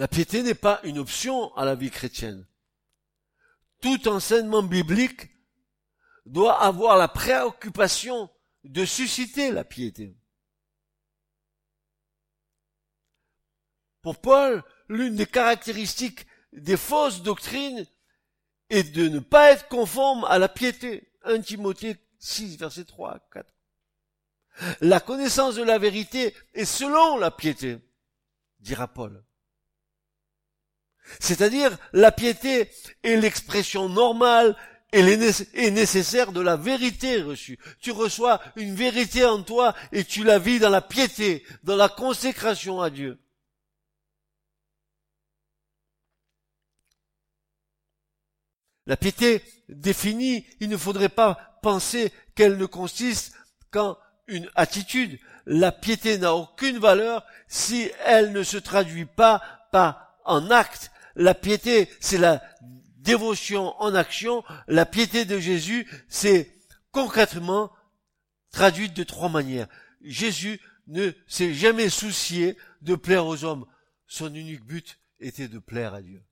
[0.00, 2.46] La piété n'est pas une option à la vie chrétienne.
[3.82, 5.28] Tout enseignement biblique
[6.24, 8.30] doit avoir la préoccupation
[8.64, 10.16] de susciter la piété.
[14.00, 17.86] Pour Paul, l'une des caractéristiques des fausses doctrines
[18.70, 21.12] est de ne pas être conforme à la piété.
[21.24, 23.54] 1 Timothée 6, verset 3 4.
[24.80, 27.80] La connaissance de la vérité est selon la piété,
[28.60, 29.22] dira Paul.
[31.18, 32.70] C'est-à-dire, la piété
[33.02, 34.56] est l'expression normale
[34.92, 37.58] et nécessaire de la vérité reçue.
[37.80, 41.88] Tu reçois une vérité en toi et tu la vis dans la piété, dans la
[41.88, 43.18] consécration à Dieu.
[48.86, 53.34] La piété définie, il ne faudrait pas penser qu'elle ne consiste
[53.70, 53.96] qu'en
[54.26, 55.20] une attitude.
[55.46, 59.40] La piété n'a aucune valeur si elle ne se traduit pas
[59.70, 60.90] par en acte.
[61.16, 62.42] La piété, c'est la
[62.96, 64.44] dévotion en action.
[64.68, 66.56] La piété de Jésus, c'est
[66.92, 67.72] concrètement
[68.50, 69.68] traduite de trois manières.
[70.02, 73.66] Jésus ne s'est jamais soucié de plaire aux hommes.
[74.06, 76.22] Son unique but était de plaire à Dieu.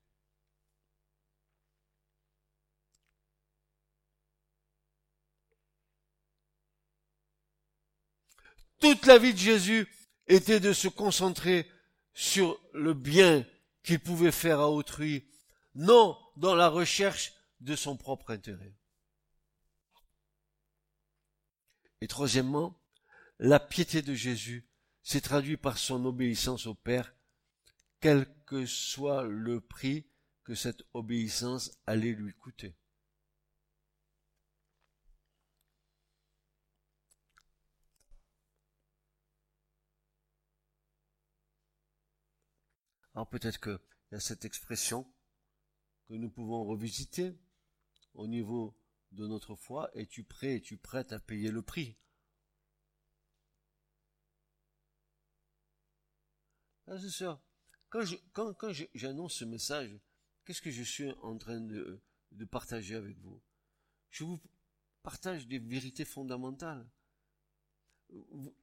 [8.81, 9.89] Toute la vie de Jésus
[10.29, 11.69] était de se concentrer
[12.15, 13.45] sur le bien
[13.83, 15.27] qu'il pouvait faire à autrui,
[15.75, 18.75] non dans la recherche de son propre intérêt.
[22.01, 22.81] Et troisièmement,
[23.39, 24.69] la piété de Jésus
[25.03, 27.15] s'est traduite par son obéissance au Père,
[28.01, 30.07] quel que soit le prix
[30.45, 32.78] que cette obéissance allait lui coûter.
[43.19, 43.81] Alors peut-être qu'il
[44.13, 45.05] y a cette expression
[46.07, 47.37] que nous pouvons revisiter
[48.15, 49.91] au niveau de notre foi.
[49.95, 51.97] Es-tu prêt, es-tu prête à payer le prix?
[56.87, 57.43] C'est ça.
[57.89, 59.99] Quand je, quand, quand j'annonce ce message,
[60.45, 62.01] qu'est-ce que je suis en train de,
[62.31, 63.43] de partager avec vous?
[64.11, 64.39] Je vous
[65.03, 66.89] partage des vérités fondamentales.
[68.11, 68.55] Nous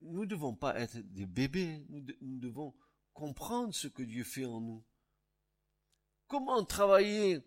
[0.00, 2.74] ne devons pas être des bébés, nous, nous devons
[3.14, 4.84] comprendre ce que Dieu fait en nous.
[6.26, 7.42] Comment travailler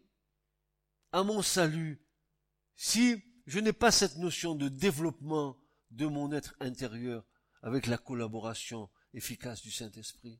[1.11, 2.01] à mon salut
[2.75, 5.59] si je n'ai pas cette notion de développement
[5.91, 7.25] de mon être intérieur
[7.61, 10.39] avec la collaboration efficace du Saint-Esprit?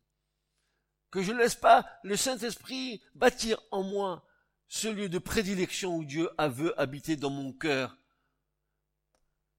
[1.12, 4.26] Que je ne laisse pas le Saint-Esprit bâtir en moi
[4.68, 7.98] ce lieu de prédilection où Dieu a veut habiter dans mon cœur.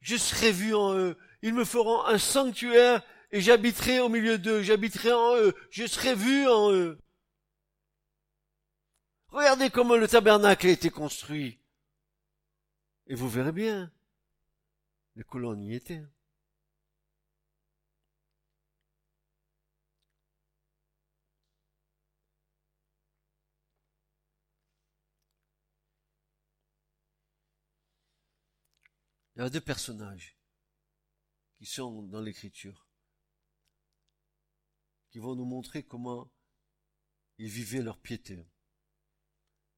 [0.01, 1.19] Je serai vu en eux.
[1.43, 6.15] Ils me feront un sanctuaire et j'habiterai au milieu d'eux, j'habiterai en eux, je serai
[6.15, 6.99] vu en eux.
[9.29, 11.61] Regardez comment le tabernacle a été construit.
[13.07, 13.93] Et vous verrez bien,
[15.17, 16.03] les colonnes y étaient.
[29.37, 30.37] Il y a deux personnages
[31.59, 32.88] qui sont dans l'écriture
[35.11, 36.31] qui vont nous montrer comment
[37.39, 38.47] ils vivaient leur piété.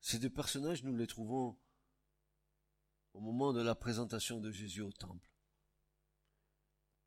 [0.01, 1.59] Ces deux personnages, nous les trouvons
[3.13, 5.31] au moment de la présentation de Jésus au temple.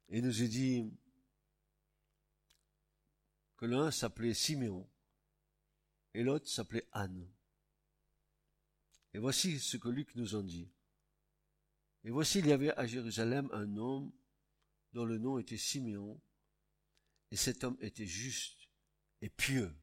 [0.09, 0.91] Et il nous est dit
[3.57, 4.87] que l'un s'appelait Siméon
[6.13, 7.27] et l'autre s'appelait Anne.
[9.13, 10.69] Et voici ce que Luc nous en dit.
[12.03, 14.11] Et voici il y avait à Jérusalem un homme
[14.93, 16.19] dont le nom était Siméon,
[17.33, 18.69] et cet homme était juste
[19.21, 19.75] et pieux.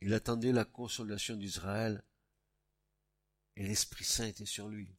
[0.00, 2.04] Il attendait la consolation d'Israël
[3.54, 4.98] et l'Esprit Saint était sur lui.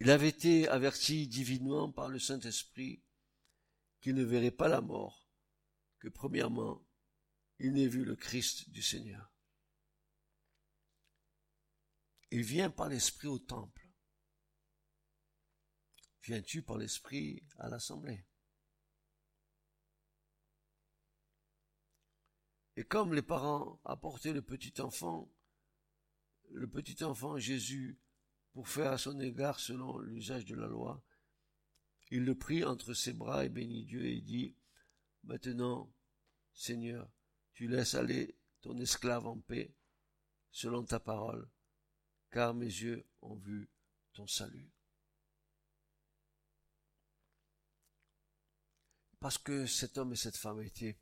[0.00, 3.02] Il avait été averti divinement par le Saint-Esprit
[4.02, 5.26] qu'il ne verrait pas la mort,
[6.00, 6.86] que premièrement,
[7.60, 9.32] il n'ait vu le Christ du Seigneur.
[12.30, 13.81] Il vient par l'Esprit au temple.
[16.22, 18.24] Viens-tu par l'Esprit à l'Assemblée?
[22.76, 25.30] Et comme les parents apportaient le petit enfant,
[26.50, 27.98] le petit enfant Jésus,
[28.52, 31.04] pour faire à son égard selon l'usage de la loi,
[32.10, 34.54] il le prit entre ses bras et bénit Dieu et dit,
[35.24, 35.92] Maintenant,
[36.52, 37.10] Seigneur,
[37.54, 39.74] tu laisses aller ton esclave en paix,
[40.50, 41.50] selon ta parole,
[42.30, 43.70] car mes yeux ont vu
[44.12, 44.70] ton salut.
[49.22, 50.98] Parce que cet homme et cette femme étaient,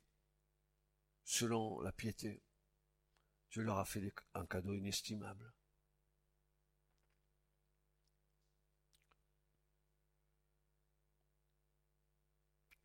[1.23, 2.43] selon la piété,
[3.49, 5.51] Dieu leur a fait un cadeau inestimable.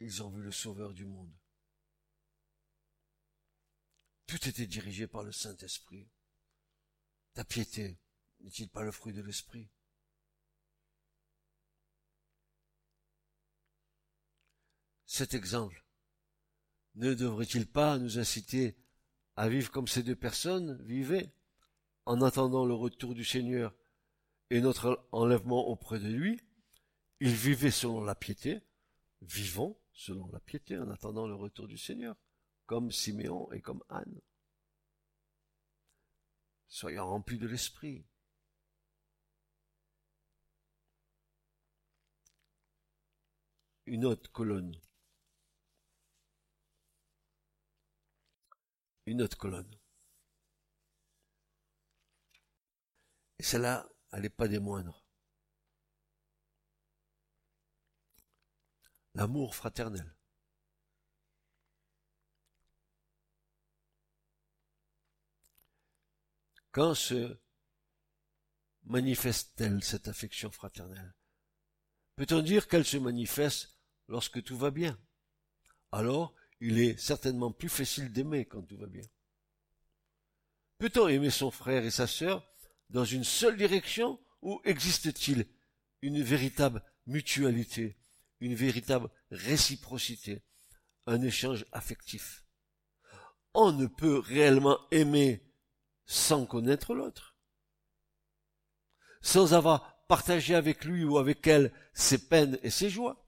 [0.00, 1.36] Ils ont vu le Sauveur du monde.
[4.26, 6.08] Tout était dirigé par le Saint-Esprit.
[7.34, 7.98] Ta piété
[8.40, 9.68] n'est-il pas le fruit de l'Esprit?
[15.16, 15.82] Cet exemple
[16.96, 18.76] ne devrait-il pas nous inciter
[19.36, 21.32] à vivre comme ces deux personnes vivaient,
[22.04, 23.74] en attendant le retour du Seigneur
[24.50, 26.38] et notre enlèvement auprès de lui?
[27.20, 28.60] Ils vivaient selon la piété,
[29.22, 32.14] vivons selon la piété en attendant le retour du Seigneur,
[32.66, 34.20] comme Siméon et comme Anne.
[36.68, 38.04] Soyons remplis de l'Esprit.
[43.86, 44.78] Une autre colonne
[49.06, 49.78] une autre colonne.
[53.38, 55.04] Et celle-là, elle n'est pas des moindres.
[59.14, 60.14] L'amour fraternel.
[66.72, 67.38] Quand se
[68.84, 71.14] manifeste-t-elle cette affection fraternelle?
[72.16, 73.78] Peut-on dire qu'elle se manifeste
[74.08, 74.98] lorsque tout va bien?
[75.92, 79.04] Alors, il est certainement plus facile d'aimer quand tout va bien.
[80.78, 82.46] Peut-on aimer son frère et sa sœur
[82.90, 85.46] dans une seule direction ou existe-t-il
[86.02, 87.96] une véritable mutualité,
[88.40, 90.42] une véritable réciprocité,
[91.06, 92.44] un échange affectif?
[93.54, 95.42] On ne peut réellement aimer
[96.04, 97.36] sans connaître l'autre,
[99.22, 103.25] sans avoir partagé avec lui ou avec elle ses peines et ses joies,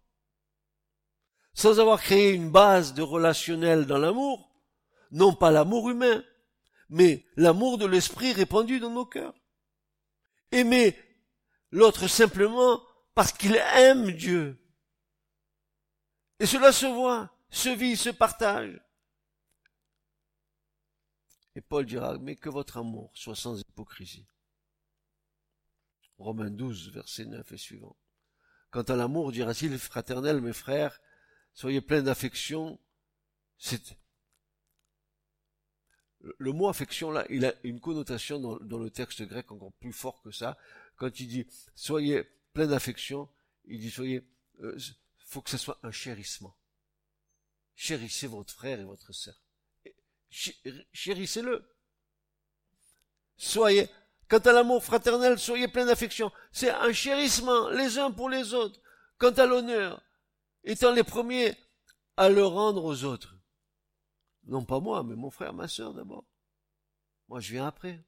[1.58, 4.48] sans avoir créé une base de relationnel dans l'amour,
[5.10, 6.24] non pas l'amour humain,
[6.88, 9.34] mais l'amour de l'esprit répandu dans nos cœurs.
[10.52, 10.96] Aimer
[11.72, 12.80] l'autre simplement
[13.12, 14.56] parce qu'il aime Dieu.
[16.38, 18.80] Et cela se voit, se vit, se partage.
[21.56, 24.28] Et Paul dira, mais que votre amour soit sans hypocrisie.
[26.18, 27.96] Romains 12, verset 9 et suivant.
[28.70, 31.00] Quant à l'amour, dira-t-il, fraternel, mes frères,
[31.58, 32.78] soyez pleins d'affection.
[33.58, 33.96] C'est
[36.38, 39.92] le mot affection là, il a une connotation dans, dans, le texte grec encore plus
[39.92, 40.56] fort que ça.
[40.96, 43.28] Quand il dit soyez plein d'affection,
[43.66, 44.24] il dit soyez,
[44.60, 44.78] euh,
[45.26, 46.56] faut que ce soit un chérissement.
[47.74, 49.36] Chérissez votre frère et votre sœur
[50.30, 51.64] chérissez-le.
[53.36, 53.88] Soyez,
[54.28, 56.30] quant à l'amour fraternel, soyez plein d'affection.
[56.52, 58.80] C'est un chérissement les uns pour les autres.
[59.18, 60.02] Quant à l'honneur,
[60.68, 61.56] étant les premiers
[62.16, 63.36] à le rendre aux autres.
[64.44, 66.26] Non pas moi, mais mon frère, ma sœur d'abord.
[67.28, 68.04] Moi, je viens après.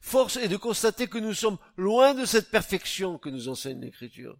[0.00, 4.38] Force est de constater que nous sommes loin de cette perfection que nous enseigne l'Écriture.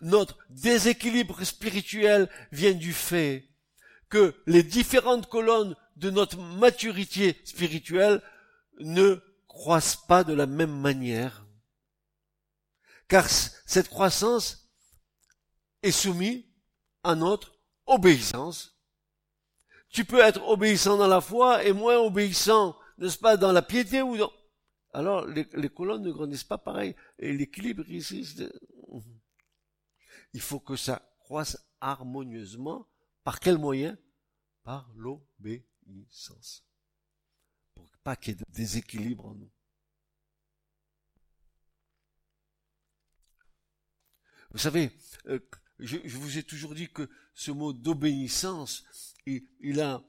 [0.00, 3.48] Notre déséquilibre spirituel vient du fait
[4.08, 8.22] que les différentes colonnes de notre maturité spirituelle
[8.80, 11.45] ne croissent pas de la même manière.
[13.08, 14.68] Car cette croissance
[15.82, 16.44] est soumise
[17.02, 18.76] à notre obéissance.
[19.90, 24.02] Tu peux être obéissant dans la foi et moins obéissant, n'est-ce pas, dans la piété
[24.02, 24.32] ou dans...
[24.92, 26.96] Alors, les, colonnes ne grandissent pas pareil.
[27.18, 28.26] Et l'équilibre ici,
[30.32, 32.88] il faut que ça croisse harmonieusement.
[33.22, 33.98] Par quel moyen?
[34.62, 36.66] Par l'obéissance.
[37.74, 39.50] Pour pas qu'il y ait de déséquilibre en nous.
[44.56, 44.90] Vous savez,
[45.28, 45.38] euh,
[45.78, 48.84] je, vous ai toujours dit que ce mot d'obéissance,
[49.26, 50.02] il, a,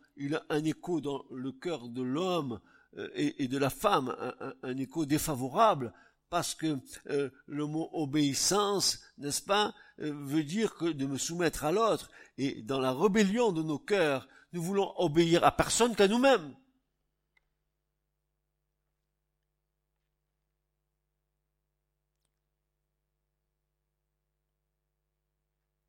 [0.47, 2.61] un écho dans le cœur de l'homme
[2.97, 4.15] euh, et, de la femme,
[4.63, 5.91] un écho défavorable
[6.29, 6.79] parce que
[7.09, 12.09] euh, le mot obéissance, n'est-ce pas, veut dire que de me soumettre à l'autre.
[12.37, 16.55] Et dans la rébellion de nos cœurs, nous voulons obéir à personne qu'à nous-mêmes.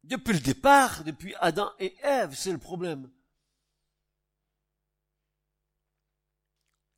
[0.09, 3.11] Depuis le départ, depuis Adam et Ève, c'est le problème.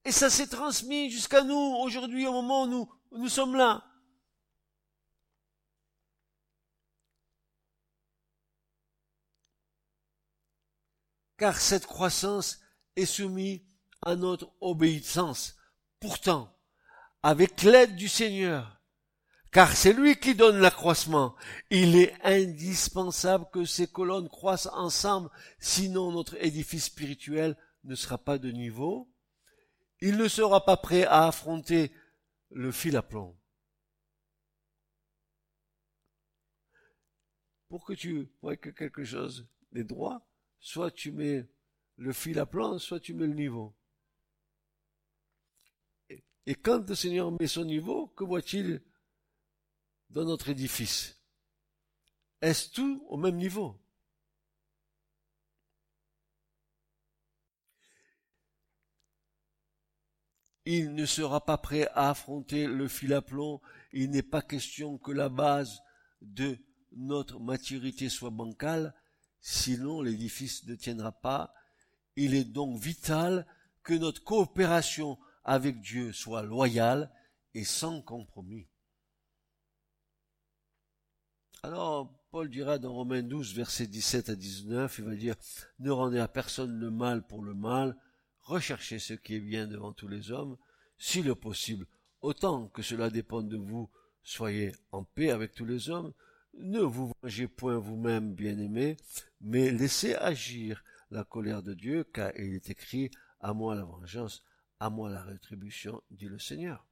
[0.04, 3.84] Et ça s'est transmis jusqu'à nous aujourd'hui au moment où nous sommes là.
[11.36, 12.60] Car cette croissance
[12.94, 13.60] est soumise
[14.02, 15.56] à notre obéissance.
[15.98, 16.56] Pourtant,
[17.24, 18.79] avec l'aide du Seigneur,
[19.50, 21.34] car c'est lui qui donne l'accroissement,
[21.70, 25.28] il est indispensable que ces colonnes croissent ensemble,
[25.58, 29.12] sinon notre édifice spirituel ne sera pas de niveau,
[30.00, 31.92] il ne sera pas prêt à affronter
[32.50, 33.36] le fil à plomb.
[37.68, 40.26] Pour que tu vois que quelque chose est droit,
[40.58, 41.48] soit tu mets
[41.96, 43.76] le fil à plomb, soit tu mets le niveau.
[46.46, 48.82] Et quand le Seigneur met son niveau, que voit-il
[50.10, 51.16] dans notre édifice
[52.40, 53.80] Est-ce tout au même niveau?
[60.66, 63.60] Il ne sera pas prêt à affronter le fil à plomb.
[63.92, 65.80] Il n'est pas question que la base
[66.20, 66.58] de
[66.92, 68.94] notre maturité soit bancale,
[69.40, 71.54] sinon l'édifice ne tiendra pas.
[72.16, 73.46] Il est donc vital
[73.82, 77.10] que notre coopération avec Dieu soit loyale
[77.54, 78.68] et sans compromis.
[81.62, 85.34] Alors, Paul dira dans Romains 12, versets 17 à 19, il va dire,
[85.78, 87.98] ne rendez à personne le mal pour le mal,
[88.40, 90.56] recherchez ce qui est bien devant tous les hommes,
[90.96, 91.86] si le possible,
[92.22, 93.90] autant que cela dépend de vous,
[94.22, 96.14] soyez en paix avec tous les hommes,
[96.54, 98.96] ne vous vengez point vous-même, bien-aimés,
[99.42, 104.42] mais laissez agir la colère de Dieu, car il est écrit, à moi la vengeance,
[104.78, 106.86] à moi la rétribution, dit le Seigneur.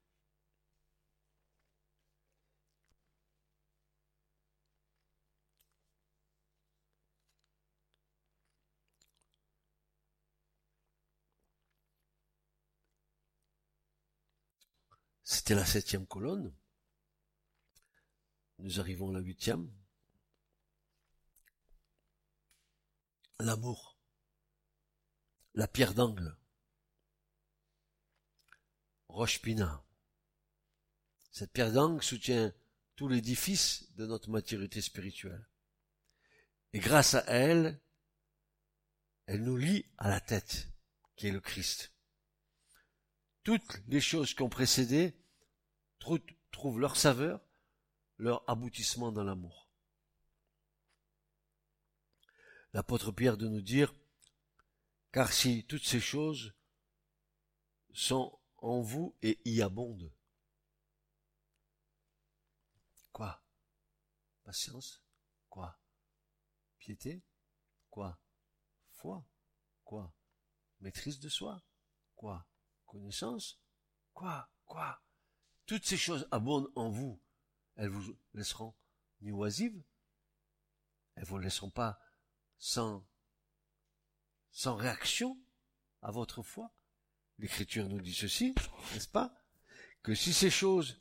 [15.31, 16.57] C'était la septième colonne.
[18.61, 19.70] Nous arrivons à la huitième.
[23.39, 23.99] L'amour.
[25.53, 26.35] La pierre d'angle.
[29.09, 29.85] Roche Pina.
[31.31, 32.55] Cette pierre d'angle soutient
[32.97, 35.47] tout l'édifice de notre maturité spirituelle.
[36.72, 37.79] Et grâce à elle,
[39.26, 40.68] elle nous lie à la tête,
[41.16, 41.93] qui est le Christ.
[43.49, 45.16] Toutes les choses qui ont précédé
[46.51, 47.40] trouvent leur saveur,
[48.18, 49.70] leur aboutissement dans l'amour.
[52.74, 53.94] L'apôtre Pierre de nous dire,
[55.12, 56.53] car si toutes ces choses
[57.94, 60.12] sont en vous et y abondent,
[63.12, 63.42] Quoi?
[64.44, 65.03] Patience?
[65.49, 65.80] Quoi?
[66.76, 67.24] Piété?
[67.88, 68.20] Quoi?
[68.92, 69.26] Foi?
[69.84, 70.14] Quoi?
[70.80, 71.62] Maîtrise de soi?
[72.14, 72.46] Quoi?
[72.89, 73.61] Connaissance
[74.14, 75.01] Quoi Quoi?
[75.66, 77.20] Toutes ces choses abondent en vous.
[77.76, 78.74] Elles vous laisseront
[79.20, 79.80] ni oisives,
[81.14, 82.01] elles vous laisseront pas
[82.59, 83.07] sans,
[84.51, 85.39] sans réaction
[86.03, 86.72] à votre foi.
[87.39, 88.55] L'Écriture nous dit ceci,
[88.93, 89.32] n'est-ce pas?
[90.03, 91.01] Que si ces choses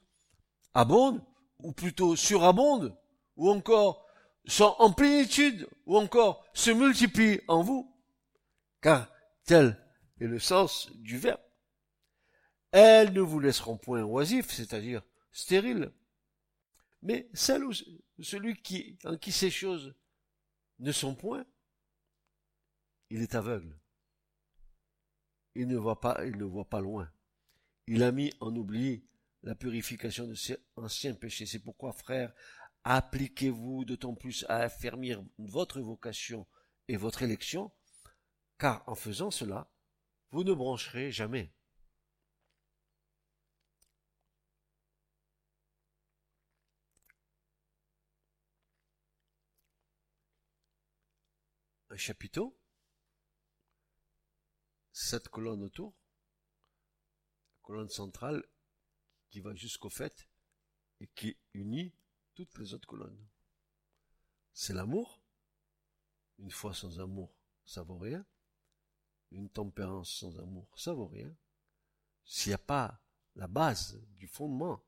[0.73, 1.25] abondent,
[1.59, 2.95] ou plutôt surabondent,
[3.35, 4.05] ou encore
[4.45, 7.95] sont en plénitude, ou encore se multiplient en vous,
[8.81, 9.11] car
[9.45, 9.83] tel
[10.19, 11.41] est le sens du verbe.
[12.79, 15.01] Elles ne vous laisseront point oisifs, c'est-à-dire
[15.31, 15.91] stériles,
[17.01, 19.95] mais celui qui, en qui ces choses
[20.77, 21.43] ne sont point,
[23.09, 23.75] il est aveugle.
[25.55, 27.11] Il ne voit pas, il ne voit pas loin.
[27.87, 29.03] Il a mis en oubli
[29.41, 31.47] la purification de ces anciens péchés.
[31.47, 32.31] C'est pourquoi, frères,
[32.83, 36.45] appliquez-vous d'autant plus à affermir votre vocation
[36.87, 37.71] et votre élection,
[38.59, 39.67] car en faisant cela,
[40.29, 41.51] vous ne brancherez jamais.
[51.97, 52.57] Chapiteau,
[54.91, 55.93] sept colonnes autour,
[57.61, 58.43] colonne centrale
[59.29, 60.27] qui va jusqu'au fait
[60.99, 61.93] et qui unit
[62.33, 63.27] toutes les autres colonnes.
[64.53, 65.21] C'est l'amour.
[66.39, 67.35] Une foi sans amour,
[67.65, 68.25] ça vaut rien.
[69.31, 71.35] Une tempérance sans amour, ça vaut rien.
[72.23, 73.01] S'il n'y a pas
[73.35, 74.83] la base du fondement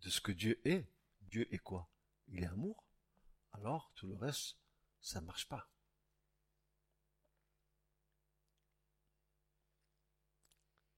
[0.00, 0.86] de ce que Dieu est,
[1.22, 1.90] Dieu est quoi?
[2.28, 2.84] Il est amour.
[3.52, 4.58] Alors tout le reste,
[5.00, 5.70] ça ne marche pas.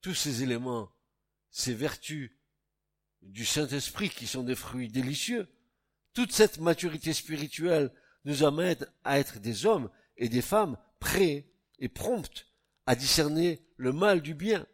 [0.08, 0.90] Tous ces éléments
[1.50, 2.32] ces vertus
[3.20, 5.54] du Saint-Esprit qui sont des fruits délicieux,
[6.14, 7.92] toute cette maturité spirituelle
[8.24, 12.46] nous amène à être des hommes et des femmes prêts et promptes
[12.86, 14.66] à discerner le mal du bien,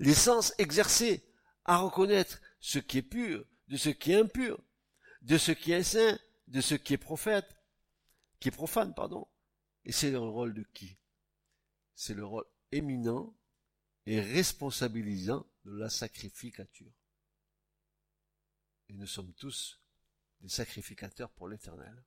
[0.00, 1.24] les sens exercés
[1.64, 4.60] à reconnaître ce qui est pur de ce qui est impur,
[5.22, 6.18] de ce qui est saint,
[6.48, 7.56] de ce qui est prophète,
[8.38, 9.26] qui est profane, pardon.
[9.86, 10.98] Et c'est le rôle de qui?
[11.94, 13.34] C'est le rôle éminent
[14.06, 16.92] et responsabilisant de la sacrificature.
[18.88, 19.80] Et nous sommes tous
[20.40, 22.04] des sacrificateurs pour l'éternel.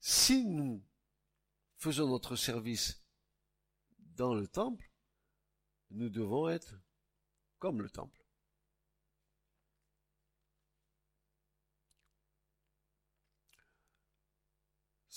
[0.00, 0.82] Si nous
[1.76, 3.04] faisons notre service
[3.98, 4.90] dans le temple,
[5.90, 6.74] nous devons être
[7.58, 8.21] comme le temple.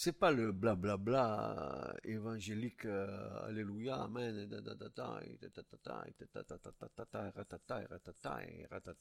[0.06, 4.48] C'est pas le blablabla évangélique alléluia amen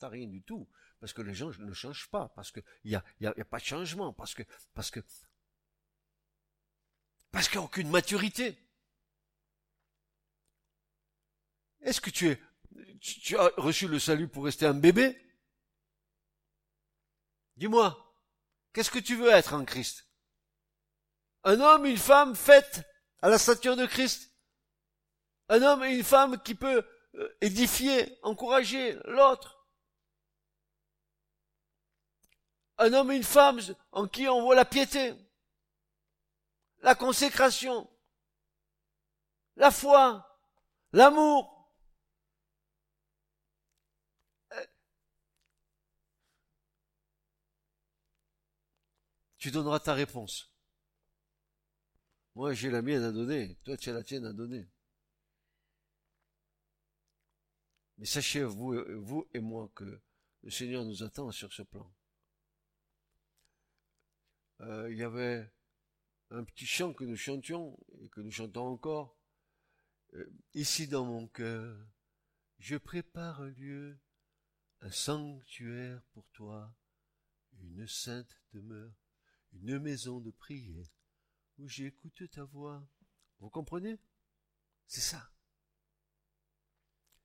[0.09, 0.67] rien du tout
[1.01, 3.59] parce que les gens ne changent pas parce que il y a, y a pas
[3.59, 5.01] de changement parce que parce que
[7.31, 8.57] parce qu'il n'y a aucune maturité
[11.83, 12.41] est-ce que tu es
[12.99, 15.21] tu as reçu le salut pour rester un bébé
[17.59, 18.17] dis-moi
[18.73, 20.09] qu'est-ce que tu veux être en Christ
[21.45, 22.83] un homme, une femme faite
[23.21, 24.33] à la stature de Christ.
[25.49, 26.85] Un homme et une femme qui peut
[27.15, 29.67] euh, édifier, encourager l'autre.
[32.79, 33.61] Un homme et une femme
[33.93, 35.15] en qui on voit la piété,
[36.79, 37.89] la consécration,
[39.57, 40.27] la foi,
[40.93, 41.71] l'amour.
[44.53, 44.67] Euh,
[49.39, 50.54] tu donneras ta réponse.
[52.35, 53.57] Moi, j'ai la mienne à donner.
[53.65, 54.67] Toi, tu as la tienne à donner.
[57.99, 60.01] Mais sachez, vous, et moi, que
[60.43, 61.95] le Seigneur nous attend sur ce plan.
[64.61, 65.53] Euh, il y avait
[66.31, 69.17] un petit chant que nous chantions et que nous chantons encore.
[70.15, 71.77] Euh, ici dans mon cœur,
[72.59, 73.99] Je prépare un lieu,
[74.81, 76.75] un sanctuaire pour toi,
[77.61, 78.95] une sainte demeure,
[79.53, 80.87] une maison de prière,
[81.59, 82.87] où j'écoute ta voix.
[83.39, 83.99] Vous comprenez?
[84.87, 85.31] C'est ça.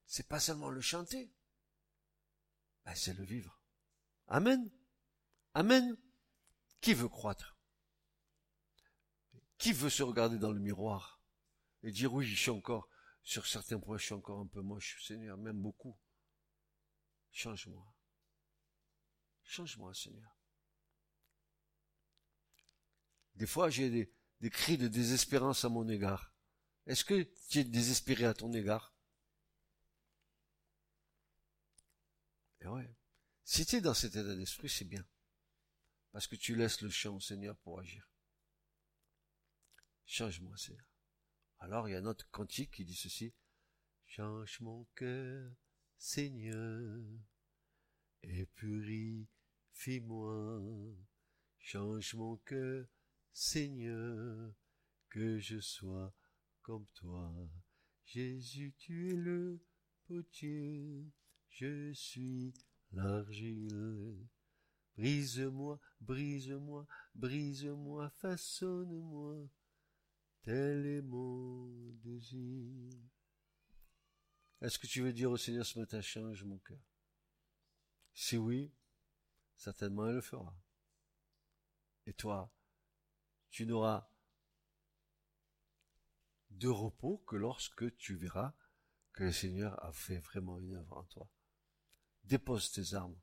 [0.05, 1.31] C'est pas seulement le chanter,
[2.83, 3.61] ben, c'est le vivre.
[4.27, 4.71] Amen.
[5.53, 5.95] Amen.
[6.81, 7.57] Qui veut croître?
[9.57, 11.21] Qui veut se regarder dans le miroir
[11.83, 12.89] et dire oui, je suis encore,
[13.21, 15.97] sur certains points, je suis encore un peu moche, Seigneur, même beaucoup.
[17.31, 17.93] Change-moi.
[19.43, 20.35] Change-moi, Seigneur.
[23.35, 24.11] Des fois, j'ai des,
[24.41, 26.33] des cris de désespérance à mon égard.
[26.85, 28.95] Est-ce que tu es désespéré à ton égard?
[32.61, 32.95] Et eh ouais.
[33.43, 35.05] Si tu es dans cet état d'esprit, c'est bien.
[36.11, 38.09] Parce que tu laisses le champ au Seigneur pour agir.
[40.05, 40.85] Change-moi, Seigneur.
[41.59, 43.33] Alors il y a notre cantique qui dit ceci.
[44.05, 45.51] Change mon cœur,
[45.97, 47.03] Seigneur,
[48.23, 49.27] et purifie-moi.
[51.59, 52.87] Change mon cœur,
[53.31, 54.53] Seigneur,
[55.09, 56.13] que je sois
[56.61, 57.33] comme toi.
[58.05, 59.59] Jésus, tu es le
[60.05, 61.05] potier,
[61.49, 62.53] je suis
[62.91, 64.27] l'argile.
[64.97, 69.47] Brise-moi, brise-moi, brise-moi, façonne-moi,
[70.41, 71.69] tel est mon
[72.03, 72.91] désir.
[74.61, 76.81] Est-ce que tu veux dire au Seigneur ce matin, change mon cœur?
[78.13, 78.73] Si oui,
[79.55, 80.53] certainement il le fera.
[82.05, 82.51] Et toi,
[83.49, 84.09] tu n'auras
[86.51, 88.53] de repos que lorsque tu verras
[89.13, 91.29] que le Seigneur a fait vraiment une œuvre en toi.
[92.23, 93.19] Dépose tes armes.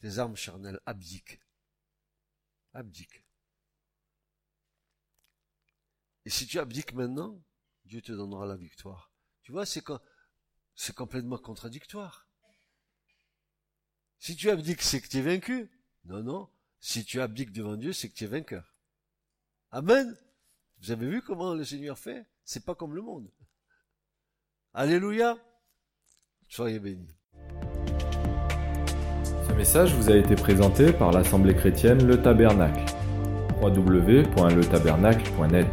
[0.00, 1.40] Tes armes charnelles, abdique.
[2.72, 3.24] Abdique.
[6.24, 7.42] Et si tu abdiques maintenant,
[7.84, 9.12] Dieu te donnera la victoire.
[9.42, 9.84] Tu vois, c'est
[10.74, 12.28] c'est complètement contradictoire.
[14.18, 15.70] Si tu abdiques, c'est que tu es vaincu.
[16.04, 16.50] Non, non.
[16.78, 18.69] Si tu abdiques devant Dieu, c'est que tu es vainqueur.
[19.72, 20.16] Amen.
[20.82, 22.26] Vous avez vu comment le Seigneur fait?
[22.44, 23.30] C'est pas comme le monde.
[24.74, 25.38] Alléluia.
[26.48, 27.14] Soyez bénis.
[29.46, 32.84] Ce message vous a été présenté par l'Assemblée chrétienne Le Tabernacle.
[33.60, 35.68] www.letabernacle.net